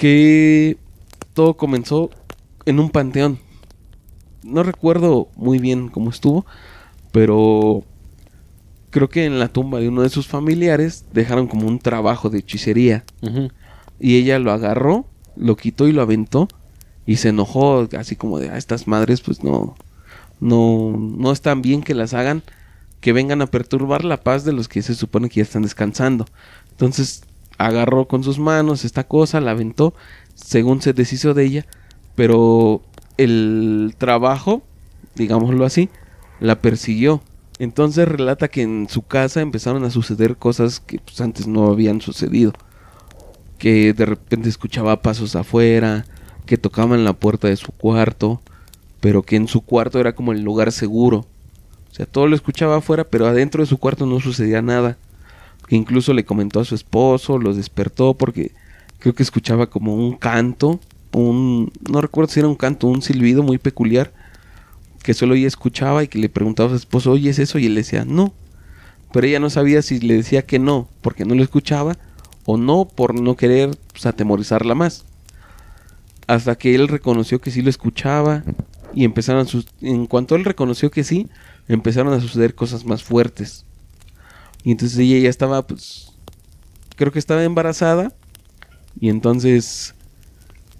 que 0.00 0.78
todo 1.34 1.58
comenzó 1.58 2.08
en 2.64 2.80
un 2.80 2.88
panteón. 2.88 3.38
No 4.42 4.62
recuerdo 4.62 5.28
muy 5.36 5.58
bien 5.58 5.88
cómo 5.88 6.08
estuvo, 6.08 6.46
pero 7.12 7.84
creo 8.88 9.10
que 9.10 9.26
en 9.26 9.38
la 9.38 9.48
tumba 9.48 9.78
de 9.78 9.90
uno 9.90 10.00
de 10.00 10.08
sus 10.08 10.26
familiares 10.26 11.04
dejaron 11.12 11.48
como 11.48 11.68
un 11.68 11.78
trabajo 11.78 12.30
de 12.30 12.38
hechicería. 12.38 13.04
Y 13.98 14.16
ella 14.16 14.38
lo 14.38 14.52
agarró, 14.52 15.04
lo 15.36 15.56
quitó 15.56 15.86
y 15.86 15.92
lo 15.92 16.00
aventó. 16.00 16.48
Y 17.04 17.16
se 17.16 17.28
enojó, 17.28 17.86
así 17.98 18.16
como 18.16 18.38
de, 18.38 18.48
a 18.48 18.56
estas 18.56 18.86
madres, 18.86 19.20
pues 19.20 19.44
no, 19.44 19.74
no, 20.40 20.96
no 20.96 21.30
están 21.30 21.60
bien 21.60 21.82
que 21.82 21.94
las 21.94 22.14
hagan, 22.14 22.42
que 23.02 23.12
vengan 23.12 23.42
a 23.42 23.48
perturbar 23.48 24.06
la 24.06 24.22
paz 24.22 24.46
de 24.46 24.54
los 24.54 24.66
que 24.66 24.80
se 24.80 24.94
supone 24.94 25.28
que 25.28 25.40
ya 25.40 25.42
están 25.42 25.60
descansando. 25.60 26.24
Entonces 26.70 27.24
agarró 27.60 28.06
con 28.06 28.24
sus 28.24 28.38
manos 28.38 28.84
esta 28.84 29.04
cosa, 29.04 29.40
la 29.40 29.50
aventó, 29.50 29.92
según 30.34 30.80
se 30.80 30.94
deshizo 30.94 31.34
de 31.34 31.44
ella, 31.44 31.66
pero 32.14 32.80
el 33.18 33.94
trabajo, 33.98 34.62
digámoslo 35.14 35.66
así, 35.66 35.90
la 36.40 36.60
persiguió. 36.60 37.20
Entonces 37.58 38.08
relata 38.08 38.48
que 38.48 38.62
en 38.62 38.88
su 38.88 39.02
casa 39.02 39.42
empezaron 39.42 39.84
a 39.84 39.90
suceder 39.90 40.36
cosas 40.36 40.80
que 40.80 40.98
pues, 41.00 41.20
antes 41.20 41.46
no 41.46 41.66
habían 41.66 42.00
sucedido. 42.00 42.54
Que 43.58 43.92
de 43.92 44.06
repente 44.06 44.48
escuchaba 44.48 45.02
pasos 45.02 45.36
afuera, 45.36 46.06
que 46.46 46.56
tocaban 46.56 47.04
la 47.04 47.12
puerta 47.12 47.48
de 47.48 47.56
su 47.56 47.72
cuarto, 47.72 48.40
pero 49.00 49.22
que 49.22 49.36
en 49.36 49.48
su 49.48 49.60
cuarto 49.60 50.00
era 50.00 50.14
como 50.14 50.32
el 50.32 50.40
lugar 50.40 50.72
seguro. 50.72 51.26
O 51.90 51.94
sea, 51.94 52.06
todo 52.06 52.26
lo 52.26 52.34
escuchaba 52.34 52.76
afuera, 52.76 53.04
pero 53.04 53.26
adentro 53.26 53.62
de 53.62 53.68
su 53.68 53.76
cuarto 53.76 54.06
no 54.06 54.18
sucedía 54.18 54.62
nada. 54.62 54.96
Incluso 55.70 56.12
le 56.12 56.24
comentó 56.24 56.60
a 56.60 56.64
su 56.64 56.74
esposo, 56.74 57.38
lo 57.38 57.54
despertó 57.54 58.14
porque 58.14 58.52
creo 58.98 59.14
que 59.14 59.22
escuchaba 59.22 59.70
como 59.70 59.94
un 59.94 60.16
canto, 60.16 60.80
un 61.12 61.72
no 61.88 62.00
recuerdo 62.00 62.30
si 62.30 62.40
era 62.40 62.48
un 62.48 62.56
canto, 62.56 62.86
un 62.86 63.02
silbido 63.02 63.42
muy 63.42 63.58
peculiar 63.58 64.12
que 65.02 65.14
solo 65.14 65.34
ella 65.34 65.46
escuchaba 65.46 66.02
y 66.02 66.08
que 66.08 66.18
le 66.18 66.28
preguntaba 66.28 66.68
a 66.68 66.70
su 66.72 66.76
esposo, 66.76 67.12
oye, 67.12 67.30
¿es 67.30 67.38
eso? 67.38 67.58
Y 67.58 67.66
él 67.66 67.74
le 67.74 67.80
decía, 67.80 68.04
no. 68.04 68.34
Pero 69.12 69.26
ella 69.26 69.40
no 69.40 69.50
sabía 69.50 69.82
si 69.82 69.98
le 69.98 70.14
decía 70.14 70.42
que 70.42 70.58
no, 70.58 70.88
porque 71.00 71.24
no 71.24 71.34
lo 71.34 71.42
escuchaba, 71.42 71.96
o 72.44 72.56
no 72.56 72.84
por 72.84 73.18
no 73.18 73.36
querer 73.36 73.70
pues, 73.92 74.06
atemorizarla 74.06 74.74
más. 74.74 75.04
Hasta 76.26 76.56
que 76.56 76.74
él 76.74 76.88
reconoció 76.88 77.40
que 77.40 77.50
sí 77.50 77.62
lo 77.62 77.70
escuchaba 77.70 78.44
y 78.94 79.04
empezaron 79.04 79.46
a. 79.46 79.50
En 79.80 80.06
cuanto 80.06 80.36
él 80.36 80.44
reconoció 80.44 80.90
que 80.90 81.02
sí, 81.02 81.28
empezaron 81.66 82.12
a 82.12 82.20
suceder 82.20 82.54
cosas 82.54 82.84
más 82.84 83.02
fuertes. 83.02 83.64
Y 84.64 84.72
entonces 84.72 84.98
ella 84.98 85.18
ya 85.18 85.30
estaba, 85.30 85.66
pues, 85.66 86.12
creo 86.96 87.12
que 87.12 87.18
estaba 87.18 87.44
embarazada. 87.44 88.12
Y 89.00 89.08
entonces 89.08 89.94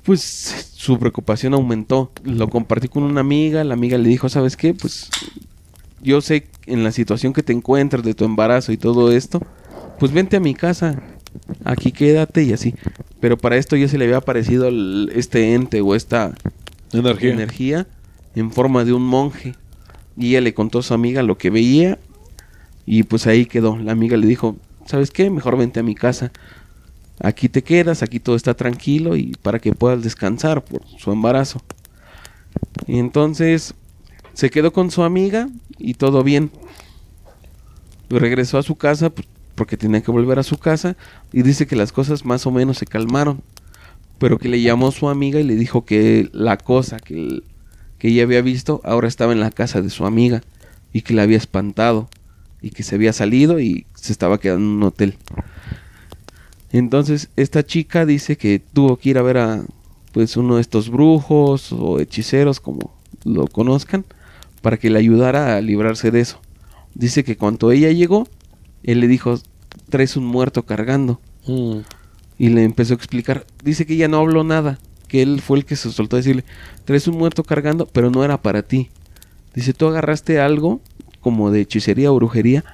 pues 0.03 0.73
su 0.75 0.99
preocupación 0.99 1.55
aumentó. 1.55 2.11
Lo 2.25 2.49
compartí 2.49 2.89
con 2.89 3.03
una 3.03 3.21
amiga, 3.21 3.65
la 3.65 3.75
amiga 3.75 3.99
le 3.99 4.09
dijo, 4.09 4.29
¿sabes 4.29 4.57
qué? 4.57 4.75
Pues 4.75 5.09
yo 6.03 6.21
sé 6.21 6.49
en 6.67 6.85
la 6.85 6.93
situación 6.93 7.33
que 7.33 7.43
te 7.43 7.53
encuentras 7.53 8.03
de 8.03 8.15
tu 8.15 8.25
embarazo 8.25 8.73
y 8.73 8.77
todo 8.77 9.13
esto, 9.13 9.41
pues 9.99 10.13
vente 10.13 10.37
a 10.37 10.41
mi 10.41 10.55
casa, 10.55 11.03
aquí 11.65 11.93
quédate 11.93 12.43
y 12.43 12.53
así. 12.53 12.75
Pero 13.21 13.37
para 13.37 13.57
esto 13.57 13.77
ya 13.77 13.89
se 13.89 13.99
le 13.99 14.07
había 14.07 14.17
aparecido 14.17 14.69
este 15.13 15.55
ente 15.55 15.81
o 15.81 15.95
esta 15.95 16.33
energía. 16.93 17.33
energía 17.33 17.87
en 18.35 18.51
forma 18.51 18.85
de 18.85 18.95
un 18.95 19.03
monje. 19.03 19.55
Y 20.17 20.31
ella 20.31 20.41
le 20.41 20.55
contó 20.55 20.81
a 20.81 20.83
su 20.83 20.93
amiga 20.93 21.23
lo 21.23 21.39
que 21.39 21.51
veía 21.51 21.99
y 22.91 23.05
pues 23.05 23.27
ahí 23.27 23.47
quedó. 23.47 23.79
La 23.79 23.93
amiga 23.93 24.17
le 24.17 24.27
dijo, 24.27 24.57
¿sabes 24.87 25.11
qué? 25.11 25.31
Mejor 25.31 25.57
vente 25.57 25.81
a 25.81 25.83
mi 25.83 25.95
casa 25.95 26.33
aquí 27.21 27.49
te 27.49 27.63
quedas, 27.63 28.03
aquí 28.03 28.19
todo 28.19 28.35
está 28.35 28.55
tranquilo 28.55 29.15
y 29.15 29.37
para 29.43 29.59
que 29.59 29.73
puedas 29.73 30.03
descansar 30.03 30.65
por 30.65 30.83
su 30.99 31.13
embarazo. 31.13 31.61
Y 32.87 32.99
entonces 32.99 33.75
se 34.33 34.51
quedó 34.51 34.73
con 34.73 34.91
su 34.91 35.03
amiga 35.03 35.49
y 35.79 35.95
todo 35.95 36.25
bien. 36.25 36.51
regresó 38.09 38.59
a 38.59 38.63
su 38.63 38.75
casa 38.77 39.11
pues, 39.11 39.29
porque 39.55 39.77
tenía 39.77 40.01
que 40.01 40.11
volver 40.11 40.39
a 40.39 40.43
su 40.43 40.59
casa 40.59 40.97
y 41.33 41.43
dice 41.43 41.67
que 41.67 41.77
las 41.77 41.93
cosas 41.93 42.25
más 42.25 42.47
o 42.47 42.51
menos 42.51 42.79
se 42.79 42.87
calmaron. 42.87 43.43
Pero 44.19 44.39
que 44.39 44.49
le 44.49 44.61
llamó 44.61 44.91
su 44.91 45.09
amiga 45.09 45.41
y 45.41 45.45
le 45.45 45.55
dijo 45.55 45.85
que 45.85 46.29
la 46.33 46.59
cosa 46.59 46.99
que, 46.99 47.43
que 47.99 48.09
ella 48.09 48.25
había 48.25 48.43
visto 48.43 48.81
ahora 48.85 49.09
estaba 49.09 49.33
en 49.33 49.41
la 49.41 49.51
casa 49.51 49.81
de 49.81 49.89
su 49.91 50.05
amiga 50.05 50.43
y 50.93 51.03
que 51.03 51.15
la 51.15 51.23
había 51.23 51.39
espantado 51.39 52.09
y 52.63 52.71
que 52.71 52.83
se 52.83 52.95
había 52.95 53.13
salido 53.13 53.61
y 53.61 53.87
se 53.95 54.13
estaba 54.13 54.39
quedando 54.39 54.65
en 54.65 54.73
un 54.77 54.83
hotel. 54.83 55.17
Entonces 56.73 57.31
esta 57.37 57.65
chica 57.65 58.07
dice 58.07 58.37
que 58.37 58.61
tuvo 58.61 58.97
que 58.97 59.11
ir 59.11 59.19
a 59.19 59.23
ver 59.23 59.39
a 59.39 59.65
pues 60.13 60.37
uno 60.37 60.57
de 60.57 60.61
estos 60.61 60.91
brujos 60.91 61.73
o 61.73 62.01
hechiceros 62.01 62.61
como 62.61 62.95
lo 63.25 63.47
conozcan 63.47 64.05
para 64.63 64.77
que 64.77 64.91
le 64.91 64.99
ayudara 64.99 65.57
a 65.57 65.61
librarse 65.61 66.11
de 66.11 66.21
eso. 66.21 66.41
Dice 66.95 67.25
que 67.25 67.37
cuando 67.37 67.71
ella 67.71 67.91
llegó, 67.93 68.29
él 68.83 69.01
le 69.01 69.09
dijo, 69.09 69.39
traes 69.89 70.17
un 70.17 70.25
muerto 70.25 70.65
cargando. 70.65 71.21
Mm. 71.47 71.79
Y 72.39 72.49
le 72.49 72.65
empezó 72.65 72.95
a 72.95 72.97
explicar, 72.97 73.47
dice 73.63 73.87
que 73.87 73.95
ella 73.95 74.09
no 74.09 74.19
habló 74.19 74.45
nada, 74.45 74.79
que 75.09 75.23
él 75.23 75.41
fue 75.41 75.59
el 75.59 75.65
que 75.65 75.77
se 75.77 75.91
soltó 75.93 76.17
a 76.17 76.19
decirle, 76.19 76.45
traes 76.85 77.07
un 77.07 77.19
muerto 77.19 77.45
cargando, 77.45 77.87
pero 77.87 78.11
no 78.11 78.25
era 78.25 78.41
para 78.41 78.63
ti. 78.63 78.89
Dice, 79.55 79.75
tú 79.75 79.87
agarraste 79.87 80.41
algo 80.41 80.81
como 81.21 81.51
de 81.51 81.61
hechicería 81.61 82.13
o 82.13 82.17
brujería 82.17 82.65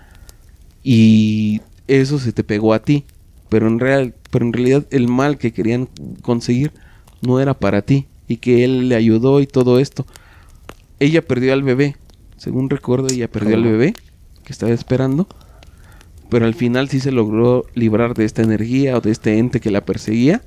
y 0.83 1.61
eso 1.89 2.19
se 2.19 2.33
te 2.33 2.45
pegó 2.45 2.73
a 2.73 2.81
ti 2.81 3.05
pero 3.49 3.69
en, 3.69 3.79
real, 3.79 4.15
pero 4.31 4.45
en 4.45 4.53
realidad 4.53 4.87
el 4.91 5.09
mal 5.09 5.39
que 5.39 5.53
querían 5.53 5.89
conseguir 6.23 6.73
no 7.23 7.41
era 7.41 7.55
para 7.55 7.83
ti 7.83 8.07
y 8.29 8.39
que 8.39 8.65
él 8.65 8.89
le 8.89 8.97
ayudó 8.97 9.41
y 9.41 9.47
todo 9.47 9.79
esto. 9.79 10.07
Ella 10.99 11.23
perdió 11.23 11.53
al 11.53 11.63
bebé, 11.63 11.97
según 12.37 12.71
recuerdo 12.71 13.09
ella 13.11 13.31
perdió 13.31 13.55
al 13.55 13.63
bebé 13.63 13.95
que 14.45 14.53
estaba 14.53 14.73
esperando, 14.73 15.29
pero 16.29 16.47
al 16.47 16.55
final 16.55 16.89
sí 16.89 17.01
se 17.01 17.13
logró 17.13 17.67
librar 17.75 18.15
de 18.15 18.25
esta 18.25 18.43
energía 18.43 18.97
o 18.97 19.01
de 19.01 19.11
este 19.11 19.39
ente 19.39 19.61
que 19.61 19.71
la 19.71 19.85
perseguía 19.85 20.43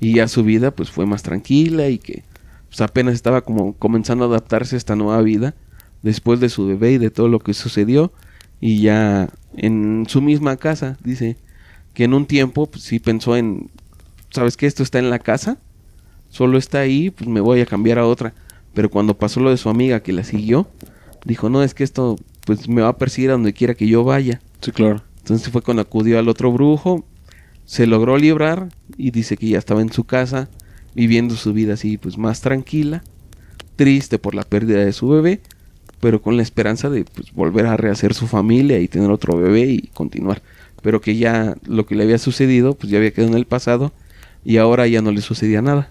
y 0.00 0.14
ya 0.14 0.28
su 0.28 0.42
vida 0.42 0.70
pues 0.70 0.90
fue 0.90 1.06
más 1.06 1.22
tranquila 1.22 1.88
y 1.88 1.98
que 1.98 2.24
pues, 2.68 2.80
apenas 2.80 3.14
estaba 3.14 3.42
como 3.42 3.74
comenzando 3.74 4.24
a 4.24 4.28
adaptarse 4.28 4.76
a 4.76 4.78
esta 4.78 4.96
nueva 4.96 5.20
vida 5.22 5.54
después 6.04 6.38
de 6.38 6.50
su 6.50 6.66
bebé 6.66 6.92
y 6.92 6.98
de 6.98 7.10
todo 7.10 7.28
lo 7.28 7.40
que 7.40 7.54
sucedió 7.54 8.12
y 8.60 8.82
ya 8.82 9.30
en 9.56 10.04
su 10.06 10.20
misma 10.20 10.56
casa 10.56 10.98
dice 11.02 11.36
que 11.94 12.04
en 12.04 12.12
un 12.14 12.26
tiempo 12.26 12.66
pues, 12.66 12.84
sí 12.84 12.98
pensó 12.98 13.36
en, 13.36 13.70
¿sabes 14.30 14.56
qué? 14.56 14.66
Esto 14.66 14.82
está 14.82 14.98
en 14.98 15.10
la 15.10 15.18
casa, 15.18 15.58
solo 16.28 16.58
está 16.58 16.80
ahí, 16.80 17.10
pues 17.10 17.28
me 17.28 17.40
voy 17.40 17.60
a 17.60 17.66
cambiar 17.66 17.98
a 17.98 18.06
otra. 18.06 18.34
Pero 18.74 18.90
cuando 18.90 19.16
pasó 19.16 19.40
lo 19.40 19.50
de 19.50 19.56
su 19.56 19.68
amiga 19.68 20.00
que 20.00 20.12
la 20.12 20.24
siguió, 20.24 20.68
dijo, 21.24 21.48
no, 21.48 21.62
es 21.62 21.72
que 21.72 21.84
esto 21.84 22.16
pues 22.44 22.68
me 22.68 22.82
va 22.82 22.88
a 22.88 22.98
perseguir 22.98 23.30
a 23.30 23.34
donde 23.34 23.52
quiera 23.52 23.74
que 23.74 23.86
yo 23.86 24.04
vaya. 24.04 24.40
Sí, 24.60 24.72
claro. 24.72 25.02
Entonces 25.18 25.48
fue 25.50 25.62
cuando 25.62 25.82
acudió 25.82 26.18
al 26.18 26.28
otro 26.28 26.52
brujo, 26.52 27.06
se 27.64 27.86
logró 27.86 28.18
librar 28.18 28.68
y 28.98 29.10
dice 29.10 29.36
que 29.36 29.48
ya 29.48 29.58
estaba 29.58 29.80
en 29.80 29.92
su 29.92 30.04
casa, 30.04 30.50
viviendo 30.94 31.36
su 31.36 31.52
vida 31.52 31.74
así 31.74 31.96
pues 31.96 32.18
más 32.18 32.40
tranquila, 32.40 33.04
triste 33.76 34.18
por 34.18 34.34
la 34.34 34.42
pérdida 34.42 34.84
de 34.84 34.92
su 34.92 35.08
bebé, 35.08 35.40
pero 36.04 36.20
con 36.20 36.36
la 36.36 36.42
esperanza 36.42 36.90
de 36.90 37.04
pues, 37.04 37.32
volver 37.32 37.66
a 37.66 37.76
rehacer 37.76 38.12
su 38.12 38.26
familia 38.26 38.78
y 38.78 38.88
tener 38.88 39.10
otro 39.10 39.36
bebé 39.36 39.62
y 39.62 39.88
continuar 39.88 40.42
pero 40.84 41.00
que 41.00 41.16
ya 41.16 41.56
lo 41.66 41.86
que 41.86 41.94
le 41.94 42.02
había 42.02 42.18
sucedido, 42.18 42.74
pues 42.74 42.90
ya 42.90 42.98
había 42.98 43.10
quedado 43.10 43.32
en 43.32 43.38
el 43.38 43.46
pasado 43.46 43.90
y 44.44 44.58
ahora 44.58 44.86
ya 44.86 45.00
no 45.00 45.12
le 45.12 45.22
sucedía 45.22 45.62
nada. 45.62 45.88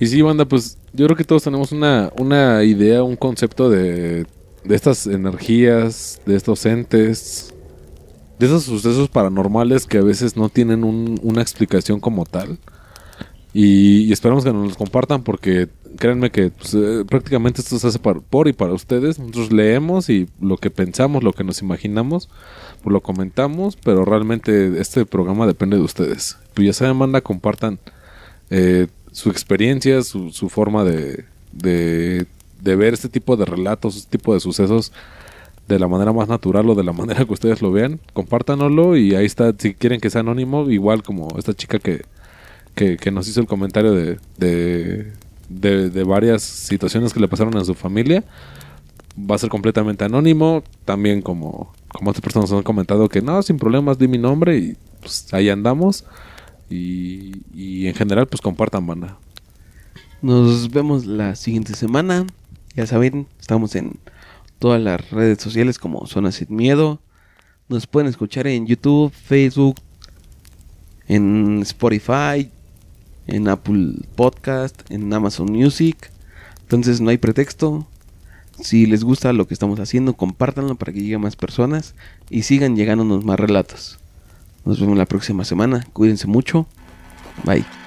Y 0.00 0.08
sí, 0.08 0.20
banda, 0.20 0.46
pues 0.46 0.78
yo 0.92 1.06
creo 1.06 1.16
que 1.16 1.22
todos 1.22 1.44
tenemos 1.44 1.70
una, 1.70 2.12
una 2.18 2.64
idea, 2.64 3.04
un 3.04 3.14
concepto 3.14 3.70
de, 3.70 4.26
de 4.64 4.74
estas 4.74 5.06
energías, 5.06 6.20
de 6.26 6.34
estos 6.34 6.66
entes, 6.66 7.54
de 8.40 8.46
esos 8.46 8.64
sucesos 8.64 9.08
paranormales 9.08 9.86
que 9.86 9.98
a 9.98 10.02
veces 10.02 10.36
no 10.36 10.48
tienen 10.48 10.82
una 10.82 11.40
explicación 11.40 12.00
como 12.00 12.26
tal. 12.26 12.58
Y, 13.52 14.12
esperamos 14.12 14.42
que 14.42 14.52
nos 14.52 14.66
los 14.66 14.76
compartan 14.76 15.22
porque 15.22 15.68
créanme 15.98 16.30
que 16.30 16.50
pues, 16.50 16.74
eh, 16.74 17.04
prácticamente 17.08 17.60
esto 17.60 17.78
se 17.78 17.86
hace 17.86 17.98
por 17.98 18.48
y 18.48 18.52
para 18.52 18.72
ustedes. 18.72 19.18
Nosotros 19.18 19.52
leemos 19.52 20.08
y 20.08 20.28
lo 20.40 20.56
que 20.56 20.70
pensamos, 20.70 21.22
lo 21.22 21.32
que 21.32 21.44
nos 21.44 21.62
imaginamos, 21.62 22.28
pues 22.82 22.92
lo 22.92 23.00
comentamos, 23.00 23.76
pero 23.76 24.04
realmente 24.04 24.80
este 24.80 25.06
programa 25.06 25.46
depende 25.46 25.76
de 25.76 25.82
ustedes. 25.82 26.38
Pues 26.54 26.66
ya 26.66 26.72
saben, 26.72 26.96
manda, 26.96 27.20
compartan 27.20 27.78
eh, 28.50 28.86
su 29.12 29.30
experiencia, 29.30 30.02
su, 30.02 30.30
su 30.30 30.48
forma 30.48 30.84
de, 30.84 31.24
de, 31.52 32.26
de, 32.60 32.76
ver 32.76 32.94
este 32.94 33.08
tipo 33.08 33.36
de 33.36 33.44
relatos, 33.44 33.96
este 33.96 34.18
tipo 34.18 34.34
de 34.34 34.40
sucesos 34.40 34.92
de 35.68 35.78
la 35.78 35.88
manera 35.88 36.12
más 36.12 36.28
natural 36.28 36.68
o 36.68 36.74
de 36.74 36.84
la 36.84 36.92
manera 36.94 37.24
que 37.24 37.32
ustedes 37.32 37.62
lo 37.62 37.72
vean. 37.72 38.00
Compártanoslo 38.12 38.96
y 38.96 39.14
ahí 39.14 39.26
está, 39.26 39.52
si 39.56 39.74
quieren 39.74 40.00
que 40.00 40.10
sea 40.10 40.20
anónimo, 40.20 40.70
igual 40.70 41.02
como 41.02 41.28
esta 41.38 41.54
chica 41.54 41.78
que, 41.78 42.04
que, 42.74 42.96
que 42.96 43.10
nos 43.10 43.28
hizo 43.28 43.40
el 43.40 43.46
comentario 43.46 43.92
de, 43.92 44.18
de, 44.38 45.12
de, 45.50 45.90
de 45.90 46.04
varias 46.04 46.42
situaciones 46.42 47.12
que 47.12 47.20
le 47.20 47.28
pasaron 47.28 47.54
a 47.58 47.64
su 47.64 47.74
familia 47.74 48.24
va 49.18 49.34
a 49.34 49.38
ser 49.38 49.50
completamente 49.50 50.04
anónimo. 50.04 50.62
También 50.84 51.22
como, 51.22 51.72
como 51.88 52.10
otras 52.10 52.22
personas 52.22 52.52
han 52.52 52.62
comentado 52.62 53.08
que 53.08 53.22
no, 53.22 53.42
sin 53.42 53.58
problemas, 53.58 53.98
di 53.98 54.08
mi 54.08 54.18
nombre 54.18 54.56
y 54.56 54.76
pues 55.00 55.32
ahí 55.32 55.48
andamos. 55.48 56.04
Y, 56.68 57.42
y 57.54 57.88
en 57.88 57.94
general, 57.94 58.28
pues 58.28 58.40
compartan 58.40 58.86
banda. 58.86 59.18
Nos 60.22 60.70
vemos 60.70 61.06
la 61.06 61.34
siguiente 61.34 61.74
semana. 61.74 62.26
Ya 62.76 62.86
saben, 62.86 63.26
estamos 63.40 63.74
en 63.74 63.98
todas 64.58 64.80
las 64.80 65.10
redes 65.10 65.42
sociales 65.42 65.78
como 65.78 66.06
Zona 66.06 66.30
Sin 66.30 66.54
Miedo. 66.54 67.00
Nos 67.68 67.86
pueden 67.86 68.08
escuchar 68.08 68.46
en 68.46 68.66
YouTube, 68.66 69.12
Facebook, 69.12 69.76
en 71.08 71.62
Spotify, 71.62 72.50
en 73.30 73.48
Apple 73.48 73.94
Podcast, 74.16 74.82
en 74.90 75.12
Amazon 75.12 75.50
Music. 75.50 76.10
Entonces 76.62 77.00
no 77.00 77.10
hay 77.10 77.18
pretexto. 77.18 77.86
Si 78.60 78.86
les 78.86 79.04
gusta 79.04 79.32
lo 79.32 79.46
que 79.46 79.54
estamos 79.54 79.80
haciendo, 79.80 80.14
compártanlo 80.14 80.74
para 80.74 80.92
que 80.92 81.00
llegue 81.00 81.14
a 81.14 81.18
más 81.18 81.36
personas 81.36 81.94
y 82.28 82.42
sigan 82.42 82.76
llegándonos 82.76 83.24
más 83.24 83.40
relatos. 83.40 83.98
Nos 84.64 84.80
vemos 84.80 84.98
la 84.98 85.06
próxima 85.06 85.44
semana. 85.44 85.86
Cuídense 85.92 86.26
mucho. 86.26 86.66
Bye. 87.44 87.79